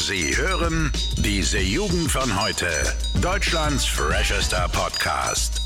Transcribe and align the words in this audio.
Sie 0.00 0.36
hören 0.36 0.92
diese 1.16 1.58
Jugend 1.58 2.08
von 2.08 2.40
heute. 2.40 2.68
Deutschlands 3.20 3.84
freshester 3.84 4.68
Podcast. 4.68 5.60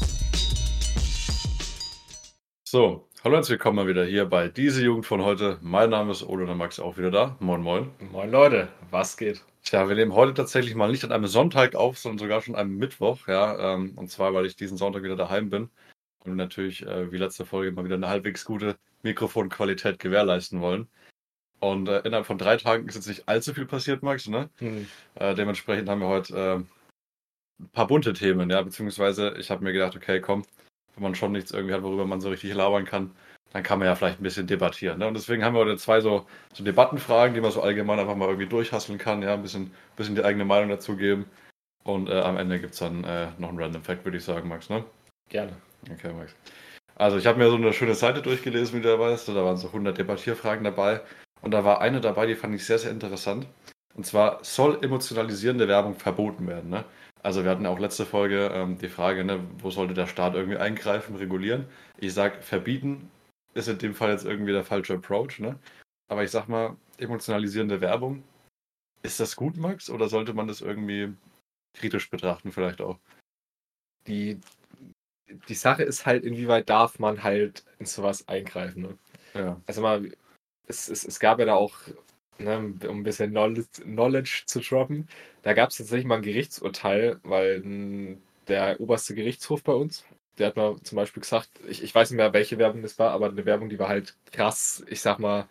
So, 2.64 3.06
hallo 3.22 3.36
und 3.36 3.48
willkommen 3.50 3.76
mal 3.76 3.86
wieder 3.86 4.06
hier 4.06 4.24
bei 4.24 4.48
diese 4.48 4.82
Jugend 4.82 5.04
von 5.04 5.22
heute. 5.22 5.58
Mein 5.60 5.90
Name 5.90 6.12
ist 6.12 6.22
Ole 6.22 6.44
und 6.44 6.46
der 6.46 6.56
Max 6.56 6.80
auch 6.80 6.96
wieder 6.96 7.10
da. 7.10 7.36
Moin, 7.40 7.60
moin. 7.60 7.90
Moin 8.10 8.30
Leute, 8.30 8.68
was 8.90 9.18
geht? 9.18 9.44
Tja, 9.64 9.86
wir 9.86 9.96
nehmen 9.96 10.14
heute 10.14 10.32
tatsächlich 10.32 10.74
mal 10.74 10.90
nicht 10.90 11.04
an 11.04 11.12
einem 11.12 11.26
Sonntag 11.26 11.74
auf, 11.74 11.98
sondern 11.98 12.18
sogar 12.18 12.40
schon 12.40 12.56
am 12.56 12.70
Mittwoch. 12.76 13.28
Ja, 13.28 13.74
ähm, 13.74 13.92
und 13.96 14.10
zwar, 14.10 14.32
weil 14.32 14.46
ich 14.46 14.56
diesen 14.56 14.78
Sonntag 14.78 15.02
wieder 15.02 15.16
daheim 15.16 15.50
bin 15.50 15.68
und 16.24 16.36
natürlich, 16.36 16.86
äh, 16.86 17.12
wie 17.12 17.18
letzte 17.18 17.44
Folge, 17.44 17.70
mal 17.72 17.84
wieder 17.84 17.96
eine 17.96 18.08
halbwegs 18.08 18.46
gute 18.46 18.76
Mikrofonqualität 19.02 19.98
gewährleisten 19.98 20.62
wollen. 20.62 20.88
Und 21.62 21.88
äh, 21.88 22.00
innerhalb 22.00 22.26
von 22.26 22.38
drei 22.38 22.56
Tagen 22.56 22.88
ist 22.88 22.96
jetzt 22.96 23.06
nicht 23.06 23.28
allzu 23.28 23.54
viel 23.54 23.66
passiert, 23.66 24.02
Max, 24.02 24.26
ne? 24.26 24.50
Hm. 24.58 24.88
Äh, 25.14 25.36
dementsprechend 25.36 25.88
haben 25.88 26.00
wir 26.00 26.08
heute 26.08 26.36
äh, 26.36 26.54
ein 27.62 27.68
paar 27.70 27.86
bunte 27.86 28.14
Themen, 28.14 28.50
ja, 28.50 28.60
beziehungsweise 28.62 29.36
ich 29.38 29.48
habe 29.48 29.62
mir 29.62 29.72
gedacht, 29.72 29.94
okay, 29.94 30.20
komm, 30.20 30.44
wenn 30.94 31.04
man 31.04 31.14
schon 31.14 31.30
nichts 31.30 31.52
irgendwie 31.52 31.72
hat, 31.72 31.84
worüber 31.84 32.04
man 32.04 32.20
so 32.20 32.30
richtig 32.30 32.52
labern 32.52 32.84
kann, 32.84 33.12
dann 33.52 33.62
kann 33.62 33.78
man 33.78 33.86
ja 33.86 33.94
vielleicht 33.94 34.18
ein 34.18 34.24
bisschen 34.24 34.48
debattieren. 34.48 34.98
Ne? 34.98 35.06
Und 35.06 35.14
deswegen 35.14 35.44
haben 35.44 35.54
wir 35.54 35.60
heute 35.60 35.76
zwei 35.76 36.00
so, 36.00 36.26
so 36.52 36.64
Debattenfragen, 36.64 37.32
die 37.32 37.40
man 37.40 37.52
so 37.52 37.62
allgemein 37.62 38.00
einfach 38.00 38.16
mal 38.16 38.26
irgendwie 38.26 38.48
durchhasseln 38.48 38.98
kann, 38.98 39.22
ja, 39.22 39.34
ein 39.34 39.42
bisschen, 39.42 39.70
bisschen 39.94 40.16
die 40.16 40.24
eigene 40.24 40.44
Meinung 40.44 40.68
dazu 40.68 40.96
geben. 40.96 41.26
Und 41.84 42.08
äh, 42.08 42.20
am 42.22 42.38
Ende 42.38 42.58
gibt 42.58 42.72
es 42.72 42.80
dann 42.80 43.04
äh, 43.04 43.28
noch 43.38 43.50
einen 43.50 43.60
Random 43.60 43.84
Fact, 43.84 44.04
würde 44.04 44.18
ich 44.18 44.24
sagen, 44.24 44.48
Max, 44.48 44.68
ne? 44.68 44.84
Gerne. 45.28 45.52
Okay, 45.92 46.12
Max. 46.12 46.34
Also 46.96 47.18
ich 47.18 47.26
habe 47.26 47.38
mir 47.38 47.48
so 47.48 47.54
eine 47.54 47.72
schöne 47.72 47.94
Seite 47.94 48.20
durchgelesen, 48.20 48.80
wie 48.80 48.82
du 48.82 48.98
weißt. 48.98 49.28
Da 49.28 49.44
waren 49.44 49.56
so 49.56 49.68
100 49.68 49.96
Debattierfragen 49.96 50.64
dabei. 50.64 51.00
Und 51.42 51.50
da 51.50 51.64
war 51.64 51.80
eine 51.80 52.00
dabei, 52.00 52.26
die 52.26 52.34
fand 52.34 52.54
ich 52.54 52.64
sehr, 52.64 52.78
sehr 52.78 52.90
interessant. 52.90 53.46
Und 53.94 54.06
zwar, 54.06 54.42
soll 54.42 54.82
emotionalisierende 54.82 55.68
Werbung 55.68 55.94
verboten 55.94 56.46
werden? 56.46 56.70
Ne? 56.70 56.84
Also 57.22 57.44
wir 57.44 57.50
hatten 57.50 57.66
auch 57.66 57.78
letzte 57.78 58.06
Folge 58.06 58.50
ähm, 58.52 58.78
die 58.78 58.88
Frage, 58.88 59.24
ne, 59.24 59.44
wo 59.58 59.70
sollte 59.70 59.94
der 59.94 60.06
Staat 60.06 60.34
irgendwie 60.34 60.58
eingreifen, 60.58 61.16
regulieren? 61.16 61.66
Ich 61.98 62.14
sage, 62.14 62.40
verbieten 62.42 63.10
ist 63.54 63.68
in 63.68 63.78
dem 63.78 63.94
Fall 63.94 64.10
jetzt 64.10 64.24
irgendwie 64.24 64.52
der 64.52 64.64
falsche 64.64 64.94
Approach. 64.94 65.38
Ne? 65.38 65.58
Aber 66.08 66.24
ich 66.24 66.30
sag 66.30 66.48
mal, 66.48 66.76
emotionalisierende 66.98 67.80
Werbung, 67.80 68.22
ist 69.02 69.20
das 69.20 69.36
gut, 69.36 69.56
Max? 69.56 69.90
Oder 69.90 70.08
sollte 70.08 70.32
man 70.32 70.48
das 70.48 70.60
irgendwie 70.60 71.12
kritisch 71.74 72.10
betrachten 72.10 72.52
vielleicht 72.52 72.80
auch? 72.80 72.98
Die, 74.06 74.40
die 75.48 75.54
Sache 75.54 75.82
ist 75.82 76.06
halt, 76.06 76.24
inwieweit 76.24 76.68
darf 76.70 76.98
man 76.98 77.22
halt 77.22 77.64
in 77.78 77.86
sowas 77.86 78.26
eingreifen. 78.28 78.82
Ne? 78.82 78.98
Ja. 79.34 79.60
Also 79.66 79.80
mal, 79.80 80.10
es, 80.66 80.88
es, 80.88 81.04
es 81.04 81.20
gab 81.20 81.38
ja 81.38 81.46
da 81.46 81.54
auch, 81.54 81.74
ne, 82.38 82.58
um 82.88 83.00
ein 83.00 83.02
bisschen 83.02 83.30
Knowledge, 83.30 83.82
Knowledge 83.84 84.44
zu 84.46 84.60
droppen, 84.60 85.08
da 85.42 85.52
gab 85.54 85.70
es 85.70 85.76
tatsächlich 85.78 86.06
mal 86.06 86.16
ein 86.16 86.22
Gerichtsurteil, 86.22 87.20
weil 87.22 87.62
m, 87.64 88.22
der 88.48 88.80
oberste 88.80 89.14
Gerichtshof 89.14 89.62
bei 89.62 89.72
uns, 89.72 90.04
der 90.38 90.48
hat 90.48 90.56
mal 90.56 90.76
zum 90.82 90.96
Beispiel 90.96 91.22
gesagt, 91.22 91.50
ich, 91.68 91.82
ich 91.82 91.94
weiß 91.94 92.10
nicht 92.10 92.16
mehr, 92.16 92.32
welche 92.32 92.58
Werbung 92.58 92.82
das 92.82 92.98
war, 92.98 93.10
aber 93.12 93.28
eine 93.28 93.44
Werbung, 93.46 93.68
die 93.68 93.78
war 93.78 93.88
halt 93.88 94.16
krass, 94.32 94.84
ich 94.88 95.00
sag 95.00 95.18
mal, 95.18 95.46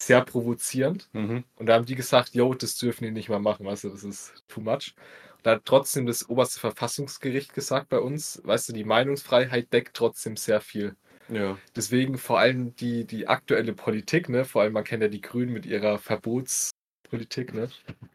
sehr 0.00 0.22
provozierend. 0.22 1.08
Mhm. 1.12 1.44
Und 1.56 1.66
da 1.66 1.74
haben 1.74 1.86
die 1.86 1.94
gesagt, 1.94 2.34
yo, 2.34 2.54
das 2.54 2.76
dürfen 2.76 3.04
die 3.04 3.10
nicht 3.12 3.28
mal 3.28 3.38
machen, 3.38 3.66
weißt 3.66 3.84
du, 3.84 3.90
das 3.90 4.04
ist 4.04 4.44
too 4.48 4.60
much. 4.60 4.94
Da 5.42 5.52
hat 5.52 5.64
trotzdem 5.64 6.06
das 6.06 6.28
oberste 6.28 6.60
Verfassungsgericht 6.60 7.54
gesagt 7.54 7.88
bei 7.88 7.98
uns, 7.98 8.40
weißt 8.44 8.68
du, 8.68 8.72
die 8.72 8.84
Meinungsfreiheit 8.84 9.72
deckt 9.72 9.96
trotzdem 9.96 10.36
sehr 10.36 10.60
viel. 10.60 10.96
Ja. 11.32 11.58
Deswegen 11.74 12.18
vor 12.18 12.38
allem 12.38 12.74
die, 12.76 13.06
die 13.06 13.26
aktuelle 13.26 13.72
Politik, 13.72 14.28
ne, 14.28 14.44
vor 14.44 14.62
allem 14.62 14.72
man 14.74 14.84
kennt 14.84 15.02
ja 15.02 15.08
die 15.08 15.20
Grünen 15.22 15.52
mit 15.52 15.64
ihrer 15.66 15.98
Verbotspolitik, 15.98 17.54
ne. 17.54 17.68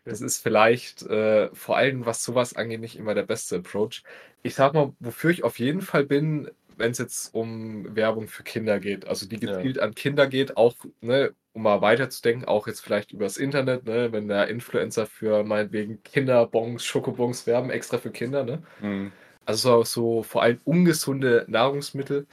Das 0.06 0.22
ist 0.22 0.42
vielleicht 0.42 1.02
äh, 1.04 1.50
vor 1.54 1.78
allem, 1.78 2.06
was 2.06 2.24
sowas 2.24 2.56
angeht, 2.56 2.80
nicht 2.80 2.96
immer 2.98 3.16
der 3.16 3.24
beste 3.24 3.58
Approach. 3.58 4.04
Ich 4.44 4.56
sag 4.56 4.74
mal, 4.74 4.94
wofür 5.00 5.32
ich 5.32 5.44
auf 5.44 5.60
jeden 5.60 5.82
Fall 5.82 6.06
bin, 6.06 6.50
wenn 6.78 6.92
es 6.92 7.00
jetzt 7.00 7.34
um 7.34 7.96
Werbung 7.96 8.28
für 8.28 8.44
Kinder 8.44 8.80
geht, 8.80 9.08
also 9.08 9.28
die 9.28 9.38
Ja. 9.44 9.58
gezielt 9.58 9.80
an 9.80 9.96
Kinder 9.96 10.28
geht, 10.28 10.56
auch, 10.56 10.76
ne, 11.02 11.34
um 11.54 11.64
mal 11.64 11.82
weiterzudenken, 11.82 12.46
auch 12.48 12.68
jetzt 12.68 12.82
vielleicht 12.82 13.12
übers 13.12 13.38
Internet, 13.38 13.86
ne, 13.86 14.12
wenn 14.12 14.28
der 14.28 14.48
Influencer 14.48 15.08
für 15.08 15.44
meinetwegen 15.44 16.04
Kinderbons, 16.04 16.86
Schokobons 16.86 17.48
werben, 17.48 17.72
extra 17.72 17.98
für 17.98 18.12
Kinder, 18.12 18.44
ne. 18.44 18.64
Mhm. 18.80 19.12
Also 19.46 19.84
so, 19.84 20.18
so 20.20 20.24
vor 20.24 20.44
allem 20.44 20.60
ungesunde 20.66 21.46
Nahrungsmittel. 21.48 22.28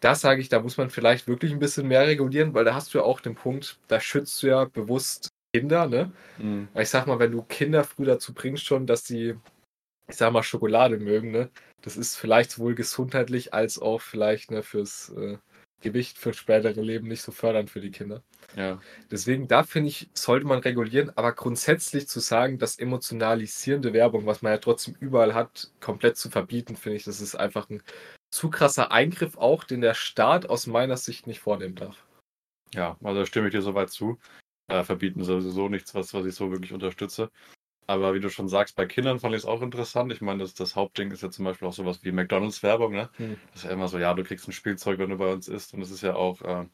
Da 0.00 0.14
sage 0.14 0.40
ich, 0.40 0.48
da 0.48 0.60
muss 0.60 0.76
man 0.76 0.90
vielleicht 0.90 1.26
wirklich 1.26 1.52
ein 1.52 1.58
bisschen 1.58 1.88
mehr 1.88 2.06
regulieren, 2.06 2.54
weil 2.54 2.64
da 2.64 2.74
hast 2.74 2.94
du 2.94 2.98
ja 2.98 3.04
auch 3.04 3.20
den 3.20 3.34
Punkt, 3.34 3.78
da 3.88 4.00
schützt 4.00 4.42
du 4.42 4.46
ja 4.46 4.64
bewusst 4.64 5.30
Kinder, 5.52 5.86
ne? 5.88 6.12
Mhm. 6.38 6.68
Ich 6.74 6.90
sag 6.90 7.06
mal, 7.06 7.18
wenn 7.18 7.32
du 7.32 7.42
Kinder 7.42 7.82
früh 7.84 8.04
dazu 8.04 8.34
bringst 8.34 8.64
schon, 8.64 8.86
dass 8.86 9.06
sie, 9.06 9.34
ich 10.08 10.16
sag 10.16 10.32
mal, 10.32 10.42
Schokolade 10.42 10.98
mögen, 10.98 11.30
ne? 11.30 11.50
Das 11.82 11.96
ist 11.96 12.16
vielleicht 12.16 12.50
sowohl 12.52 12.74
gesundheitlich 12.74 13.54
als 13.54 13.78
auch 13.78 14.00
vielleicht 14.00 14.50
ne, 14.50 14.62
fürs 14.62 15.10
äh, 15.16 15.38
Gewicht, 15.80 16.18
für 16.18 16.34
spätere 16.34 16.80
Leben 16.80 17.08
nicht 17.08 17.22
so 17.22 17.32
fördernd 17.32 17.70
für 17.70 17.80
die 17.80 17.90
Kinder. 17.90 18.22
Ja. 18.56 18.80
Deswegen, 19.10 19.46
da 19.46 19.62
finde 19.62 19.90
ich, 19.90 20.10
sollte 20.12 20.46
man 20.46 20.58
regulieren, 20.58 21.12
aber 21.16 21.32
grundsätzlich 21.32 22.08
zu 22.08 22.20
sagen, 22.20 22.58
dass 22.58 22.78
emotionalisierende 22.78 23.92
Werbung, 23.92 24.26
was 24.26 24.42
man 24.42 24.52
ja 24.52 24.58
trotzdem 24.58 24.96
überall 24.98 25.34
hat, 25.34 25.70
komplett 25.80 26.16
zu 26.16 26.30
verbieten, 26.30 26.76
finde 26.76 26.96
ich, 26.96 27.04
das 27.04 27.20
ist 27.20 27.36
einfach 27.36 27.70
ein 27.70 27.82
zu 28.30 28.50
krasser 28.50 28.92
Eingriff 28.92 29.36
auch, 29.36 29.64
den 29.64 29.80
der 29.80 29.94
Staat 29.94 30.48
aus 30.48 30.66
meiner 30.66 30.96
Sicht 30.96 31.26
nicht 31.26 31.40
vornehmen 31.40 31.74
darf. 31.74 32.04
Ja, 32.74 32.96
also 33.02 33.24
stimme 33.24 33.48
ich 33.48 33.52
dir 33.52 33.62
soweit 33.62 33.90
zu. 33.90 34.18
Äh, 34.68 34.84
verbieten 34.84 35.24
sowieso 35.24 35.68
nichts, 35.68 35.94
was, 35.94 36.12
was 36.12 36.26
ich 36.26 36.34
so 36.34 36.50
wirklich 36.50 36.72
unterstütze. 36.72 37.30
Aber 37.86 38.12
wie 38.12 38.20
du 38.20 38.28
schon 38.28 38.48
sagst, 38.48 38.76
bei 38.76 38.84
Kindern 38.84 39.18
fand 39.18 39.34
ich 39.34 39.42
es 39.42 39.46
auch 39.46 39.62
interessant. 39.62 40.12
Ich 40.12 40.20
meine, 40.20 40.40
das, 40.40 40.52
das 40.52 40.76
Hauptding 40.76 41.10
ist 41.10 41.22
ja 41.22 41.30
zum 41.30 41.46
Beispiel 41.46 41.66
auch 41.66 41.72
sowas 41.72 42.04
wie 42.04 42.12
McDonalds-Werbung, 42.12 42.92
ne? 42.92 43.08
Hm. 43.16 43.38
Das 43.52 43.62
ist 43.62 43.64
ja 43.64 43.70
immer 43.70 43.88
so, 43.88 43.98
ja, 43.98 44.12
du 44.12 44.24
kriegst 44.24 44.46
ein 44.46 44.52
Spielzeug, 44.52 44.98
wenn 44.98 45.08
du 45.08 45.16
bei 45.16 45.32
uns 45.32 45.48
isst. 45.48 45.72
Und 45.72 45.80
das 45.80 45.90
ist 45.90 46.02
ja 46.02 46.14
auch, 46.14 46.42
äh, 46.42 46.66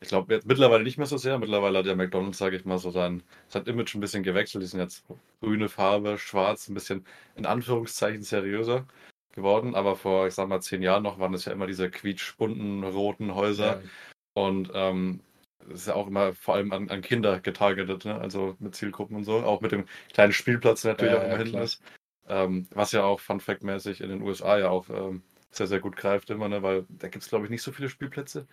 ich 0.00 0.08
glaube, 0.08 0.34
jetzt 0.34 0.48
mittlerweile 0.48 0.82
nicht 0.82 0.98
mehr 0.98 1.06
so 1.06 1.18
sehr. 1.18 1.38
Mittlerweile 1.38 1.78
hat 1.78 1.86
ja 1.86 1.94
McDonalds, 1.94 2.38
sage 2.38 2.56
ich 2.56 2.64
mal, 2.64 2.78
so 2.78 2.90
sein, 2.90 3.22
sein 3.46 3.64
Image 3.66 3.94
ein 3.94 4.00
bisschen 4.00 4.24
gewechselt. 4.24 4.64
Die 4.64 4.66
sind 4.66 4.80
jetzt 4.80 5.04
grüne 5.40 5.68
Farbe, 5.68 6.18
schwarz, 6.18 6.68
ein 6.68 6.74
bisschen 6.74 7.06
in 7.36 7.46
Anführungszeichen 7.46 8.22
seriöser 8.24 8.88
geworden. 9.34 9.74
Aber 9.74 9.96
vor, 9.96 10.26
ich 10.26 10.34
sag 10.34 10.48
mal, 10.48 10.60
zehn 10.60 10.82
Jahren 10.82 11.02
noch 11.02 11.18
waren 11.18 11.34
es 11.34 11.44
ja 11.44 11.52
immer 11.52 11.66
diese 11.66 11.90
quietschbunten, 11.90 12.84
roten 12.84 13.34
Häuser. 13.34 13.80
Ja. 13.82 13.88
Und 14.34 14.70
ähm, 14.74 15.20
das 15.68 15.80
ist 15.82 15.86
ja 15.88 15.94
auch 15.94 16.06
immer 16.08 16.34
vor 16.34 16.54
allem 16.54 16.72
an, 16.72 16.90
an 16.90 17.00
Kinder 17.02 17.40
getargetet, 17.40 18.04
ne? 18.04 18.18
also 18.20 18.56
mit 18.58 18.74
Zielgruppen 18.74 19.16
und 19.16 19.24
so. 19.24 19.38
Auch 19.42 19.60
mit 19.60 19.72
dem 19.72 19.86
kleinen 20.12 20.32
Spielplatz, 20.32 20.82
der 20.82 20.92
natürlich 20.92 21.14
Ja, 21.14 21.20
auch 21.20 21.24
immer 21.24 21.38
ja, 21.38 21.38
hinten 21.38 21.52
klar. 21.52 21.64
ist. 21.64 21.82
Ähm, 22.28 22.68
was 22.74 22.92
ja 22.92 23.04
auch 23.04 23.20
Fun 23.20 23.40
Fact-mäßig 23.40 24.00
in 24.00 24.08
den 24.10 24.22
USA 24.22 24.58
ja 24.58 24.70
auch 24.70 24.88
ähm, 24.90 25.22
sehr, 25.50 25.66
sehr 25.66 25.80
gut 25.80 25.96
greift 25.96 26.30
immer, 26.30 26.48
ne? 26.48 26.62
weil 26.62 26.86
da 26.88 27.08
gibt 27.08 27.22
es, 27.22 27.28
glaube 27.30 27.44
ich, 27.46 27.50
nicht 27.50 27.62
so 27.62 27.72
viele 27.72 27.88
Spielplätze 27.88 28.46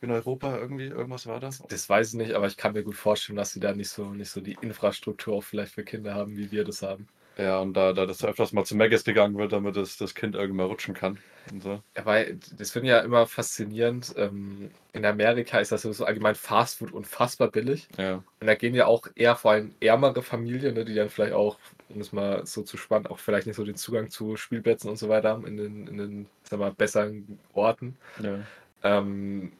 in 0.00 0.10
Europa 0.10 0.56
irgendwie. 0.58 0.86
Irgendwas 0.86 1.26
war 1.26 1.40
das? 1.40 1.64
Das 1.68 1.88
weiß 1.90 2.08
ich 2.08 2.14
nicht, 2.14 2.32
aber 2.32 2.46
ich 2.46 2.56
kann 2.56 2.72
mir 2.72 2.82
gut 2.84 2.96
vorstellen, 2.96 3.36
dass 3.36 3.52
sie 3.52 3.60
da 3.60 3.74
nicht 3.74 3.90
so, 3.90 4.14
nicht 4.14 4.30
so 4.30 4.40
die 4.40 4.56
Infrastruktur 4.62 5.34
auch 5.34 5.44
vielleicht 5.44 5.74
für 5.74 5.84
Kinder 5.84 6.14
haben, 6.14 6.36
wie 6.38 6.50
wir 6.50 6.64
das 6.64 6.80
haben. 6.82 7.06
Ja, 7.36 7.58
und 7.60 7.74
da, 7.74 7.92
da 7.92 8.06
das 8.06 8.24
öfters 8.24 8.52
mal 8.52 8.64
zu 8.64 8.76
Maggis 8.76 9.04
gegangen 9.04 9.36
wird, 9.36 9.52
damit 9.52 9.76
das, 9.76 9.96
das 9.96 10.14
Kind 10.14 10.34
irgendwann 10.34 10.66
mal 10.66 10.72
rutschen 10.72 10.94
kann. 10.94 11.18
Und 11.50 11.62
so. 11.62 11.82
Ja, 11.96 12.06
weil 12.06 12.38
das 12.56 12.70
finde 12.70 12.88
ich 12.88 12.90
ja 12.92 13.00
immer 13.00 13.26
faszinierend. 13.26 14.14
Ähm, 14.16 14.70
in 14.92 15.04
Amerika 15.04 15.58
ist 15.58 15.72
das 15.72 15.82
so 15.82 16.04
allgemein 16.04 16.36
Fastfood 16.36 16.92
unfassbar 16.92 17.50
billig. 17.50 17.88
Ja, 17.98 18.22
Und 18.40 18.46
da 18.46 18.54
gehen 18.54 18.74
ja 18.74 18.86
auch 18.86 19.08
eher 19.14 19.36
vor 19.36 19.52
allem 19.52 19.74
ärmere 19.80 20.22
Familien, 20.22 20.74
ne, 20.74 20.84
die 20.84 20.94
dann 20.94 21.10
vielleicht 21.10 21.32
auch, 21.34 21.58
um 21.88 22.00
es 22.00 22.12
mal 22.12 22.46
so 22.46 22.62
zu 22.62 22.76
spannen, 22.76 23.06
auch 23.06 23.18
vielleicht 23.18 23.46
nicht 23.46 23.56
so 23.56 23.64
den 23.64 23.76
Zugang 23.76 24.10
zu 24.10 24.36
Spielplätzen 24.36 24.88
und 24.88 24.96
so 24.96 25.08
weiter 25.08 25.30
haben 25.30 25.46
in 25.46 25.56
den, 25.56 25.86
in 25.88 25.98
den 25.98 26.26
sag 26.44 26.60
mal, 26.60 26.72
besseren 26.72 27.38
Orten. 27.52 27.96
ja. 28.18 28.46
Ähm, 28.82 29.52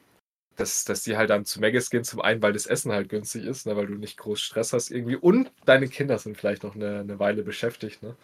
dass, 0.55 0.85
dass 0.85 1.03
die 1.03 1.17
halt 1.17 1.29
dann 1.29 1.45
zu 1.45 1.59
Maggis 1.59 1.89
gehen, 1.89 2.03
zum 2.03 2.21
einen, 2.21 2.41
weil 2.41 2.53
das 2.53 2.65
Essen 2.65 2.91
halt 2.91 3.09
günstig 3.09 3.45
ist, 3.45 3.65
ne, 3.65 3.75
weil 3.75 3.87
du 3.87 3.95
nicht 3.95 4.17
groß 4.17 4.39
Stress 4.39 4.73
hast 4.73 4.91
irgendwie 4.91 5.15
und 5.15 5.51
deine 5.65 5.87
Kinder 5.87 6.17
sind 6.17 6.37
vielleicht 6.37 6.63
noch 6.63 6.75
eine, 6.75 6.99
eine 6.99 7.19
Weile 7.19 7.43
beschäftigt. 7.43 8.01
Ne? 8.03 8.15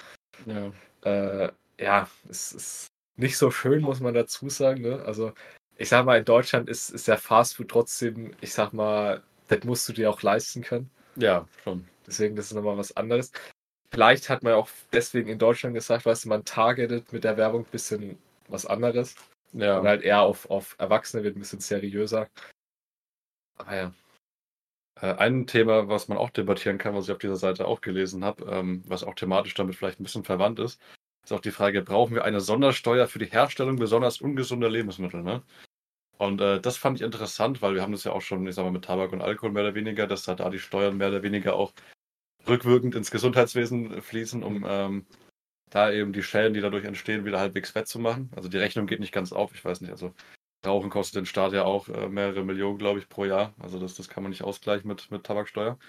ja. 0.45 0.71
Äh, 1.03 1.51
ja, 1.79 2.07
es 2.29 2.51
ist 2.53 2.87
nicht 3.17 3.37
so 3.37 3.51
schön, 3.51 3.81
muss 3.81 3.99
man 3.99 4.13
dazu 4.13 4.49
sagen. 4.49 4.81
Ne? 4.81 5.03
Also, 5.05 5.33
ich 5.77 5.89
sag 5.89 6.05
mal, 6.05 6.17
in 6.17 6.25
Deutschland 6.25 6.69
ist, 6.69 6.89
ist 6.89 7.07
der 7.07 7.17
Fastfood 7.17 7.69
trotzdem, 7.69 8.33
ich 8.41 8.53
sag 8.53 8.71
mal, 8.73 9.23
das 9.47 9.63
musst 9.63 9.89
du 9.89 9.93
dir 9.93 10.09
auch 10.09 10.21
leisten 10.21 10.61
können. 10.61 10.89
Ja, 11.15 11.47
schon. 11.63 11.87
Deswegen, 12.05 12.35
das 12.35 12.47
ist 12.47 12.53
nochmal 12.53 12.77
was 12.77 12.95
anderes. 12.95 13.31
Vielleicht 13.91 14.29
hat 14.29 14.43
man 14.43 14.53
ja 14.53 14.57
auch 14.57 14.69
deswegen 14.93 15.29
in 15.29 15.39
Deutschland 15.39 15.75
gesagt, 15.75 16.05
weißt 16.05 16.25
du, 16.25 16.29
man 16.29 16.45
targetet 16.45 17.11
mit 17.11 17.23
der 17.23 17.37
Werbung 17.37 17.63
ein 17.63 17.71
bisschen 17.71 18.17
was 18.47 18.65
anderes. 18.65 19.15
Ja. 19.53 19.79
Und 19.79 19.87
halt 19.87 20.03
eher 20.03 20.21
auf, 20.21 20.49
auf 20.49 20.75
Erwachsene 20.79 21.23
wird 21.23 21.35
ein 21.35 21.39
bisschen 21.39 21.59
seriöser. 21.59 22.27
Aber 23.57 23.75
ja. 23.75 23.93
Äh, 25.01 25.13
Ein 25.15 25.47
Thema, 25.47 25.87
was 25.87 26.07
man 26.07 26.17
auch 26.17 26.29
debattieren 26.29 26.77
kann, 26.77 26.95
was 26.95 27.05
ich 27.05 27.11
auf 27.11 27.17
dieser 27.17 27.35
Seite 27.35 27.67
auch 27.67 27.81
gelesen 27.81 28.23
habe, 28.23 28.45
ähm, 28.45 28.83
was 28.87 29.03
auch 29.03 29.15
thematisch 29.15 29.53
damit 29.53 29.75
vielleicht 29.75 29.99
ein 29.99 30.03
bisschen 30.03 30.23
verwandt 30.23 30.59
ist, 30.59 30.81
ist 31.23 31.31
auch 31.33 31.39
die 31.39 31.51
Frage, 31.51 31.81
brauchen 31.81 32.15
wir 32.15 32.25
eine 32.25 32.41
Sondersteuer 32.41 33.07
für 33.07 33.19
die 33.19 33.25
Herstellung 33.25 33.77
besonders 33.77 34.21
ungesunder 34.21 34.69
Lebensmittel? 34.69 35.21
Ne? 35.23 35.43
Und 36.17 36.41
äh, 36.41 36.59
das 36.61 36.77
fand 36.77 36.99
ich 36.99 37.05
interessant, 37.05 37.61
weil 37.61 37.75
wir 37.75 37.81
haben 37.81 37.91
das 37.91 38.03
ja 38.03 38.11
auch 38.11 38.21
schon, 38.21 38.45
ich 38.47 38.55
sag 38.55 38.63
mal, 38.63 38.71
mit 38.71 38.85
Tabak 38.85 39.11
und 39.11 39.21
Alkohol 39.21 39.51
mehr 39.51 39.63
oder 39.63 39.75
weniger, 39.75 40.07
dass 40.07 40.23
da, 40.23 40.35
da 40.35 40.49
die 40.49 40.59
Steuern 40.59 40.97
mehr 40.97 41.09
oder 41.09 41.23
weniger 41.23 41.55
auch 41.55 41.73
rückwirkend 42.47 42.95
ins 42.95 43.11
Gesundheitswesen 43.11 44.01
fließen, 44.01 44.43
um 44.43 44.65
ähm, 44.67 45.05
da 45.71 45.91
eben 45.91 46.13
die 46.13 46.21
Schäden, 46.21 46.53
die 46.53 46.61
dadurch 46.61 46.85
entstehen, 46.85 47.25
wieder 47.25 47.39
halbwegs 47.39 47.73
wettzumachen. 47.73 48.29
Also 48.35 48.49
die 48.49 48.57
Rechnung 48.57 48.85
geht 48.85 48.99
nicht 48.99 49.13
ganz 49.13 49.31
auf, 49.31 49.55
ich 49.55 49.65
weiß 49.65 49.81
nicht. 49.81 49.91
Also 49.91 50.13
Rauchen 50.65 50.91
kostet 50.91 51.15
den 51.15 51.25
Staat 51.25 51.53
ja 51.53 51.63
auch 51.63 51.87
äh, 51.89 52.07
mehrere 52.07 52.43
Millionen, 52.43 52.77
glaube 52.77 52.99
ich, 52.99 53.09
pro 53.09 53.25
Jahr. 53.25 53.53
Also 53.57 53.79
das, 53.79 53.95
das 53.95 54.09
kann 54.09 54.21
man 54.21 54.29
nicht 54.29 54.43
ausgleichen 54.43 54.87
mit, 54.87 55.09
mit 55.09 55.23
Tabaksteuer. 55.23 55.79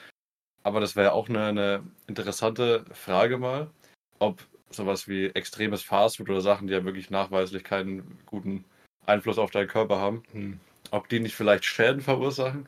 Aber 0.62 0.80
das 0.80 0.96
wäre 0.96 1.12
auch 1.12 1.28
eine, 1.28 1.44
eine 1.44 1.82
interessante 2.06 2.84
Frage 2.92 3.36
mal, 3.36 3.70
ob 4.20 4.40
sowas 4.70 5.08
wie 5.08 5.26
extremes 5.26 5.82
Fastfood 5.82 6.30
oder 6.30 6.40
Sachen, 6.40 6.68
die 6.68 6.72
ja 6.72 6.84
wirklich 6.84 7.10
nachweislich 7.10 7.64
keinen 7.64 8.18
guten 8.24 8.64
Einfluss 9.04 9.38
auf 9.38 9.50
deinen 9.50 9.68
Körper 9.68 9.98
haben, 9.98 10.22
hm. 10.30 10.60
ob 10.92 11.08
die 11.08 11.20
nicht 11.20 11.34
vielleicht 11.34 11.64
Schäden 11.64 12.00
verursachen 12.00 12.66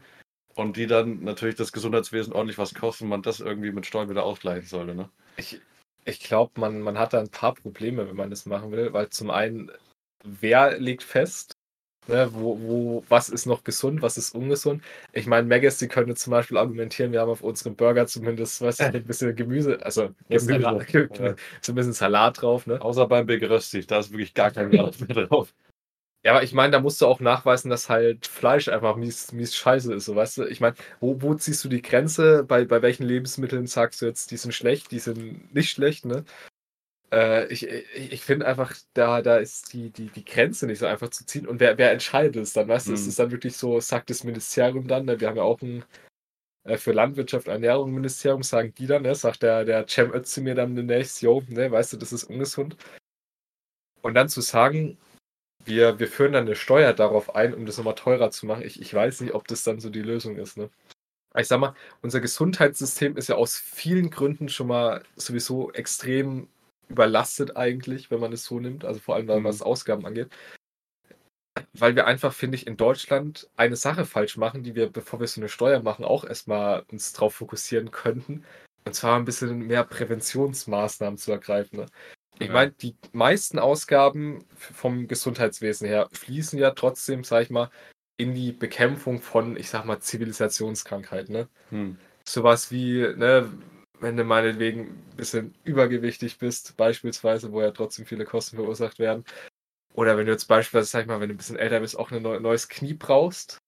und 0.54 0.76
die 0.76 0.88
dann 0.88 1.22
natürlich 1.22 1.54
das 1.54 1.72
Gesundheitswesen 1.72 2.32
ordentlich 2.32 2.58
was 2.58 2.74
kosten, 2.74 3.08
man 3.08 3.22
das 3.22 3.40
irgendwie 3.40 3.72
mit 3.72 3.86
Steuern 3.86 4.10
wieder 4.10 4.24
ausgleichen 4.24 4.66
sollte. 4.66 4.94
Ne? 4.94 5.08
Ich, 5.36 5.60
ich 6.04 6.20
glaube, 6.20 6.60
man, 6.60 6.80
man 6.80 6.98
hat 6.98 7.12
da 7.12 7.20
ein 7.20 7.30
paar 7.30 7.54
Probleme, 7.54 8.08
wenn 8.08 8.16
man 8.16 8.30
das 8.30 8.46
machen 8.46 8.72
will, 8.72 8.92
weil 8.92 9.10
zum 9.10 9.30
einen, 9.30 9.70
wer 10.22 10.78
legt 10.78 11.02
fest, 11.02 11.56
Ne, 12.06 12.28
wo, 12.34 12.58
wo, 12.60 13.04
was 13.08 13.30
ist 13.30 13.46
noch 13.46 13.64
gesund, 13.64 14.02
was 14.02 14.18
ist 14.18 14.34
ungesund? 14.34 14.82
Ich 15.14 15.26
meine, 15.26 15.46
Megas, 15.46 15.78
die 15.78 15.88
könnte 15.88 16.14
zum 16.14 16.32
Beispiel 16.32 16.58
argumentieren, 16.58 17.12
wir 17.12 17.20
haben 17.22 17.30
auf 17.30 17.40
unserem 17.40 17.76
Burger 17.76 18.06
zumindest, 18.06 18.60
was 18.60 18.78
ein 18.78 19.04
bisschen 19.04 19.34
Gemüse, 19.34 19.78
also 19.82 20.10
Gemüse, 20.28 20.60
Salat, 20.60 20.92
ja. 20.92 21.34
so 21.62 21.72
ein 21.72 21.74
bisschen 21.74 21.94
Salat 21.94 22.42
drauf, 22.42 22.66
ne? 22.66 22.80
Außer 22.82 23.06
beim 23.06 23.24
Big 23.24 23.42
Rösti, 23.42 23.86
da 23.86 24.00
ist 24.00 24.10
wirklich 24.10 24.34
gar 24.34 24.50
kein 24.50 24.70
Salat 24.70 25.00
mehr 25.00 25.26
drauf. 25.26 25.54
Ja, 26.24 26.32
aber 26.32 26.42
ich 26.42 26.54
meine, 26.54 26.70
da 26.72 26.80
musst 26.80 27.00
du 27.02 27.06
auch 27.06 27.20
nachweisen, 27.20 27.68
dass 27.68 27.90
halt 27.90 28.26
Fleisch 28.26 28.68
einfach 28.68 28.96
mies, 28.96 29.32
mies 29.32 29.54
scheiße 29.54 29.92
ist, 29.92 30.06
so 30.06 30.16
weißt 30.16 30.38
du? 30.38 30.44
Ich 30.46 30.60
meine, 30.60 30.74
wo, 30.98 31.20
wo 31.20 31.34
ziehst 31.34 31.62
du 31.64 31.68
die 31.68 31.82
Grenze? 31.82 32.44
Bei, 32.44 32.64
bei 32.64 32.80
welchen 32.80 33.04
Lebensmitteln 33.04 33.66
sagst 33.66 34.00
du 34.00 34.06
jetzt, 34.06 34.30
die 34.30 34.38
sind 34.38 34.52
schlecht, 34.52 34.90
die 34.90 35.00
sind 35.00 35.54
nicht 35.54 35.70
schlecht, 35.70 36.06
ne? 36.06 36.24
Äh, 37.12 37.46
ich 37.52 37.68
ich 37.68 38.22
finde 38.22 38.46
einfach, 38.46 38.74
da, 38.94 39.22
da 39.22 39.36
ist 39.38 39.72
die, 39.74 39.90
die, 39.90 40.08
die 40.08 40.24
Grenze 40.24 40.66
nicht 40.66 40.80
so 40.80 40.86
einfach 40.86 41.10
zu 41.10 41.26
ziehen. 41.26 41.46
Und 41.46 41.60
wer, 41.60 41.78
wer 41.78 41.92
entscheidet 41.92 42.36
es 42.36 42.54
dann? 42.54 42.68
Weißt 42.68 42.86
du, 42.88 42.92
mhm. 42.92 42.96
ist 42.96 43.06
es 43.06 43.16
dann 43.16 43.30
wirklich 43.30 43.56
so, 43.56 43.80
sagt 43.80 44.10
das 44.10 44.24
Ministerium 44.24 44.88
dann? 44.88 45.06
Ne? 45.06 45.20
Wir 45.20 45.28
haben 45.28 45.36
ja 45.36 45.42
auch 45.44 45.60
ein 45.62 45.84
äh, 46.64 46.78
für 46.78 46.92
Landwirtschaft, 46.92 47.48
Ernährung 47.48 47.92
Ministerium, 47.92 48.42
sagen 48.42 48.74
die 48.74 48.86
dann, 48.86 49.02
ne? 49.02 49.14
sagt 49.14 49.42
der, 49.42 49.64
der 49.64 49.86
Cem 49.88 50.12
Özdemir 50.14 50.54
dann 50.54 50.76
demnächst, 50.76 51.22
jo, 51.22 51.42
ne, 51.48 51.70
weißt 51.70 51.92
du, 51.94 51.96
das 51.98 52.12
ist 52.12 52.24
ungesund. 52.24 52.76
Und 54.02 54.14
dann 54.14 54.28
zu 54.28 54.40
sagen, 54.40 54.98
wir, 55.64 55.98
wir 55.98 56.08
führen 56.08 56.32
dann 56.32 56.46
eine 56.46 56.56
Steuer 56.56 56.92
darauf 56.92 57.34
ein, 57.34 57.54
um 57.54 57.66
das 57.66 57.76
nochmal 57.76 57.94
teurer 57.94 58.30
zu 58.30 58.46
machen, 58.46 58.62
ich, 58.62 58.80
ich 58.80 58.92
weiß 58.92 59.20
nicht, 59.20 59.34
ob 59.34 59.48
das 59.48 59.62
dann 59.64 59.80
so 59.80 59.90
die 59.90 60.02
Lösung 60.02 60.36
ist. 60.36 60.56
Ne? 60.56 60.70
Ich 61.36 61.48
sag 61.48 61.60
mal, 61.60 61.74
unser 62.02 62.20
Gesundheitssystem 62.20 63.16
ist 63.16 63.28
ja 63.28 63.34
aus 63.36 63.56
vielen 63.56 64.10
Gründen 64.10 64.48
schon 64.48 64.68
mal 64.68 65.02
sowieso 65.16 65.72
extrem 65.72 66.48
überlastet 66.88 67.56
eigentlich, 67.56 68.10
wenn 68.10 68.20
man 68.20 68.32
es 68.32 68.44
so 68.44 68.60
nimmt, 68.60 68.84
also 68.84 69.00
vor 69.00 69.16
allem 69.16 69.26
mhm. 69.26 69.44
was 69.44 69.62
Ausgaben 69.62 70.06
angeht. 70.06 70.30
Weil 71.72 71.96
wir 71.96 72.06
einfach, 72.06 72.32
finde 72.32 72.56
ich, 72.56 72.66
in 72.66 72.76
Deutschland 72.76 73.48
eine 73.56 73.76
Sache 73.76 74.04
falsch 74.04 74.36
machen, 74.36 74.62
die 74.62 74.74
wir, 74.74 74.90
bevor 74.90 75.20
wir 75.20 75.26
so 75.28 75.40
eine 75.40 75.48
Steuer 75.48 75.82
machen, 75.82 76.04
auch 76.04 76.24
erstmal 76.24 76.84
uns 76.90 77.12
darauf 77.12 77.34
fokussieren 77.34 77.90
könnten. 77.90 78.44
Und 78.84 78.94
zwar 78.94 79.18
ein 79.18 79.24
bisschen 79.24 79.58
mehr 79.66 79.84
Präventionsmaßnahmen 79.84 81.18
zu 81.18 81.32
ergreifen. 81.32 81.80
Ne? 81.80 81.86
Ich 82.38 82.50
meine, 82.50 82.72
die 82.72 82.96
meisten 83.12 83.58
Ausgaben 83.58 84.44
vom 84.56 85.06
Gesundheitswesen 85.06 85.86
her 85.86 86.08
fließen 86.12 86.58
ja 86.58 86.72
trotzdem, 86.72 87.24
sag 87.24 87.42
ich 87.44 87.50
mal, 87.50 87.70
in 88.16 88.34
die 88.34 88.52
Bekämpfung 88.52 89.20
von, 89.20 89.56
ich 89.56 89.70
sag 89.70 89.84
mal, 89.84 90.00
Zivilisationskrankheiten. 90.00 91.34
Ne? 91.34 91.48
Hm. 91.70 91.98
Sowas 92.24 92.70
wie, 92.70 93.00
ne, 93.00 93.50
wenn 94.00 94.16
du 94.16 94.24
meinetwegen 94.24 94.80
ein 94.80 95.16
bisschen 95.16 95.54
übergewichtig 95.64 96.38
bist, 96.38 96.76
beispielsweise, 96.76 97.52
wo 97.52 97.60
ja 97.60 97.70
trotzdem 97.70 98.06
viele 98.06 98.24
Kosten 98.24 98.56
verursacht 98.56 98.98
werden. 98.98 99.24
Oder 99.94 100.16
wenn 100.16 100.26
du 100.26 100.32
jetzt 100.32 100.46
beispielsweise, 100.46 100.90
sag 100.90 101.02
ich 101.02 101.06
mal, 101.06 101.20
wenn 101.20 101.28
du 101.28 101.34
ein 101.34 101.38
bisschen 101.38 101.58
älter 101.58 101.80
bist, 101.80 101.98
auch 101.98 102.10
ein 102.10 102.22
neues 102.22 102.68
Knie 102.68 102.94
brauchst. 102.94 103.58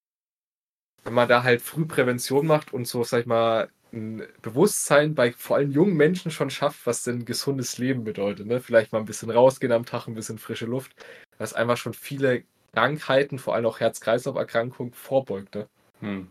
Wenn 1.05 1.15
man 1.15 1.29
da 1.29 1.45
halt 1.45 1.62
früh 1.62 1.87
Prävention 1.87 2.47
macht 2.47 2.73
und 2.73 2.87
so, 2.89 3.05
sag 3.05 3.21
ich 3.21 3.27
mal, 3.27 3.71
ein 3.93 4.23
Bewusstsein 4.43 5.15
bei 5.15 5.33
vor 5.33 5.56
allem 5.56 5.71
jungen 5.71 5.97
Menschen 5.97 6.31
schon 6.31 6.50
schafft, 6.50 6.87
was 6.87 7.03
denn 7.03 7.25
gesundes 7.25 7.79
Leben 7.79 8.05
bedeutet. 8.05 8.47
Ne? 8.47 8.61
Vielleicht 8.61 8.93
mal 8.93 8.99
ein 8.99 9.05
bisschen 9.05 9.31
rausgehen 9.31 9.73
am 9.73 9.87
Tag, 9.87 10.06
ein 10.06 10.15
bisschen 10.15 10.38
frische 10.38 10.67
Luft. 10.67 10.93
Das 11.38 11.55
einfach 11.55 11.77
schon 11.77 11.94
viele 11.94 12.44
Krankheiten, 12.73 13.38
vor 13.38 13.55
allem 13.55 13.67
auch 13.67 13.81
Herz-Kreislauf-Erkrankungen, 13.81 14.93
vorbeugt. 14.93 15.55
Ne? 15.55 15.69
Hm. 16.00 16.29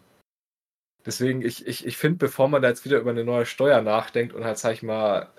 Deswegen, 1.05 1.41
ich, 1.41 1.65
ich, 1.65 1.85
ich 1.85 1.97
finde, 1.97 2.17
bevor 2.17 2.47
man 2.47 2.61
da 2.61 2.69
jetzt 2.69 2.85
wieder 2.85 2.99
über 2.99 3.11
eine 3.11 3.23
neue 3.23 3.45
Steuer 3.45 3.81
nachdenkt 3.81 4.33
und 4.33 4.43
halt, 4.43 4.57
sag 4.57 4.73
ich 4.73 4.83
mal, 4.83 5.31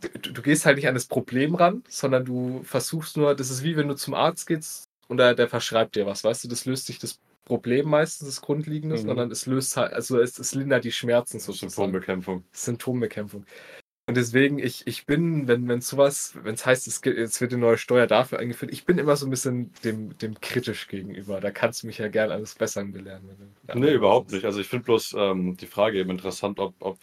du, 0.00 0.32
du, 0.32 0.42
gehst 0.42 0.66
halt 0.66 0.76
nicht 0.76 0.88
an 0.88 0.94
das 0.94 1.06
Problem 1.06 1.54
ran, 1.54 1.82
sondern 1.88 2.24
du 2.24 2.62
versuchst 2.62 3.16
nur, 3.16 3.34
das 3.34 3.50
ist 3.50 3.62
wie 3.62 3.76
wenn 3.76 3.88
du 3.88 3.94
zum 3.94 4.14
Arzt 4.14 4.46
gehst 4.46 4.84
und 5.08 5.16
der, 5.16 5.34
der 5.34 5.48
verschreibt 5.48 5.96
dir 5.96 6.06
was, 6.06 6.24
weißt 6.24 6.44
du, 6.44 6.48
das 6.48 6.66
löst 6.66 6.86
sich 6.86 6.98
das 6.98 7.18
Problem 7.44 7.88
meistens, 7.88 8.28
das 8.28 8.40
Grundlegende, 8.40 8.96
mhm. 8.96 9.06
sondern 9.06 9.30
es 9.30 9.46
löst 9.46 9.76
halt, 9.76 9.92
also 9.92 10.18
es, 10.18 10.38
es 10.38 10.54
lindert 10.54 10.84
die 10.84 10.92
Schmerzen 10.92 11.38
sozusagen. 11.38 11.70
Symptombekämpfung. 11.70 12.44
Symptombekämpfung. 12.52 13.44
Und 14.06 14.18
deswegen, 14.18 14.58
ich, 14.58 14.86
ich 14.86 15.06
bin, 15.06 15.48
wenn, 15.48 15.66
wenn 15.66 15.80
sowas, 15.80 16.34
wenn 16.42 16.54
es 16.54 16.66
heißt, 16.66 16.86
es, 16.86 17.00
gibt, 17.00 17.16
es 17.16 17.40
wird 17.40 17.52
eine 17.52 17.60
neue 17.60 17.78
Steuer 17.78 18.06
dafür 18.06 18.38
eingeführt, 18.38 18.70
ich 18.70 18.84
bin 18.84 18.98
immer 18.98 19.16
so 19.16 19.26
ein 19.26 19.30
bisschen 19.30 19.72
dem, 19.82 20.16
dem 20.18 20.38
kritisch 20.40 20.88
gegenüber. 20.88 21.40
Da 21.40 21.50
kannst 21.50 21.82
du 21.82 21.86
mich 21.86 21.98
ja 21.98 22.08
gerne 22.08 22.34
alles 22.34 22.54
Besseren 22.54 22.92
belehren. 22.92 23.54
Wenn 23.62 23.78
nee, 23.78 23.94
überhaupt 23.94 24.30
nicht. 24.32 24.44
Also 24.44 24.60
ich 24.60 24.68
finde 24.68 24.84
bloß 24.84 25.14
ähm, 25.18 25.56
die 25.56 25.66
Frage 25.66 25.98
eben 25.98 26.10
interessant, 26.10 26.60
ob, 26.60 26.74
ob 26.80 26.98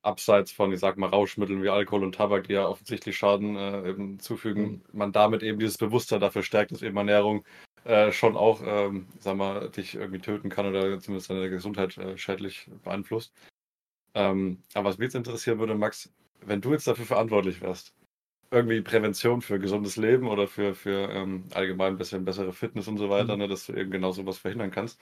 abseits 0.00 0.52
von, 0.52 0.72
ich 0.72 0.80
sag 0.80 0.96
mal, 0.96 1.10
Rauschmitteln 1.10 1.62
wie 1.62 1.68
Alkohol 1.68 2.04
und 2.04 2.14
Tabak, 2.14 2.44
die 2.44 2.54
ja 2.54 2.66
offensichtlich 2.66 3.18
Schaden 3.18 3.56
äh, 3.56 3.86
eben 3.86 4.18
zufügen, 4.18 4.62
mhm. 4.62 4.98
man 4.98 5.12
damit 5.12 5.42
eben 5.42 5.58
dieses 5.58 5.76
Bewusstsein 5.76 6.20
dafür 6.20 6.42
stärkt, 6.42 6.72
dass 6.72 6.80
eben 6.80 6.96
Ernährung 6.96 7.44
äh, 7.86 8.12
schon 8.12 8.36
auch, 8.36 8.62
ähm, 8.64 9.06
sag 9.20 9.36
mal, 9.36 9.70
dich 9.70 9.94
irgendwie 9.94 10.18
töten 10.18 10.48
kann 10.48 10.66
oder 10.66 10.98
zumindest 10.98 11.30
deine 11.30 11.48
Gesundheit 11.50 11.96
äh, 11.98 12.18
schädlich 12.18 12.68
beeinflusst. 12.82 13.32
Ähm, 14.14 14.62
aber 14.74 14.88
was 14.88 14.98
mich 14.98 15.06
jetzt 15.06 15.14
interessieren 15.14 15.58
würde, 15.58 15.74
Max, 15.74 16.12
wenn 16.40 16.60
du 16.60 16.72
jetzt 16.72 16.86
dafür 16.86 17.06
verantwortlich 17.06 17.60
wärst, 17.60 17.94
irgendwie 18.50 18.80
Prävention 18.80 19.42
für 19.42 19.58
gesundes 19.58 19.96
Leben 19.96 20.28
oder 20.28 20.48
für, 20.48 20.74
für 20.74 21.10
ähm, 21.10 21.44
allgemein 21.54 21.94
ein 21.94 21.98
bisschen 21.98 22.24
bessere 22.24 22.52
Fitness 22.52 22.88
und 22.88 22.98
so 22.98 23.10
weiter, 23.10 23.34
mhm. 23.34 23.42
ne, 23.42 23.48
dass 23.48 23.66
du 23.66 23.74
eben 23.74 23.90
genau 23.90 24.12
sowas 24.12 24.38
verhindern 24.38 24.70
kannst. 24.70 25.00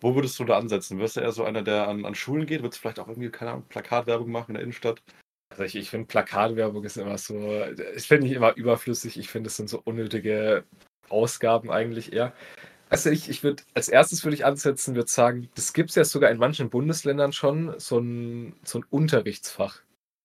Wo 0.00 0.14
würdest 0.14 0.38
du 0.38 0.44
da 0.44 0.58
ansetzen? 0.58 0.98
Wirst 0.98 1.16
du 1.16 1.20
eher 1.20 1.32
so 1.32 1.44
einer, 1.44 1.62
der 1.62 1.88
an, 1.88 2.04
an 2.04 2.14
Schulen 2.14 2.44
geht? 2.46 2.62
Würdest 2.62 2.78
du 2.78 2.82
vielleicht 2.82 2.98
auch 2.98 3.08
irgendwie, 3.08 3.30
keine 3.30 3.52
Ahnung, 3.52 3.68
Plakatwerbung 3.68 4.30
machen 4.30 4.50
in 4.50 4.54
der 4.54 4.62
Innenstadt? 4.64 5.02
Also 5.50 5.62
ich, 5.62 5.76
ich 5.76 5.90
finde 5.90 6.08
Plakatwerbung 6.08 6.82
ist 6.84 6.96
immer 6.96 7.16
so, 7.18 7.64
ich 7.94 8.06
finde 8.08 8.26
ich 8.26 8.32
immer 8.32 8.54
überflüssig. 8.56 9.18
Ich 9.18 9.28
finde, 9.28 9.48
es 9.48 9.56
sind 9.56 9.68
so 9.68 9.80
unnötige 9.84 10.64
Ausgaben 11.12 11.70
eigentlich 11.70 12.12
eher. 12.12 12.32
Also 12.88 13.08
ich, 13.10 13.30
ich 13.30 13.42
würde, 13.42 13.62
als 13.72 13.88
erstes 13.88 14.22
würde 14.24 14.34
ich 14.34 14.44
ansetzen, 14.44 14.94
würde 14.94 15.10
sagen, 15.10 15.48
das 15.54 15.72
gibt 15.72 15.90
es 15.90 15.96
ja 15.96 16.04
sogar 16.04 16.30
in 16.30 16.38
manchen 16.38 16.68
Bundesländern 16.68 17.32
schon, 17.32 17.74
so 17.78 17.98
ein, 17.98 18.54
so 18.64 18.80
ein 18.80 18.84
Unterrichtsfach. 18.90 19.80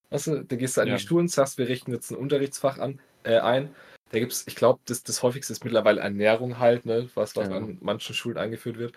Also, 0.09 0.41
da 0.41 0.55
gehst 0.55 0.77
du 0.77 0.81
an 0.81 0.87
ja. 0.87 0.95
die 0.95 1.05
Schulen, 1.05 1.27
sagst, 1.27 1.57
wir 1.57 1.67
richten 1.67 1.91
jetzt 1.91 2.11
ein 2.11 2.17
Unterrichtsfach 2.17 2.77
an, 2.77 2.99
äh, 3.23 3.39
ein. 3.39 3.73
Da 4.11 4.19
gibt 4.19 4.31
es, 4.31 4.47
ich 4.47 4.55
glaube, 4.55 4.79
das, 4.85 5.03
das 5.03 5.21
häufigste 5.21 5.53
ist 5.53 5.63
mittlerweile 5.63 6.01
Ernährung 6.01 6.59
halt, 6.59 6.85
ne, 6.85 7.09
was, 7.15 7.35
was 7.35 7.49
ja. 7.49 7.55
an 7.55 7.77
manchen 7.81 8.15
Schulen 8.15 8.37
eingeführt 8.37 8.77
wird. 8.77 8.93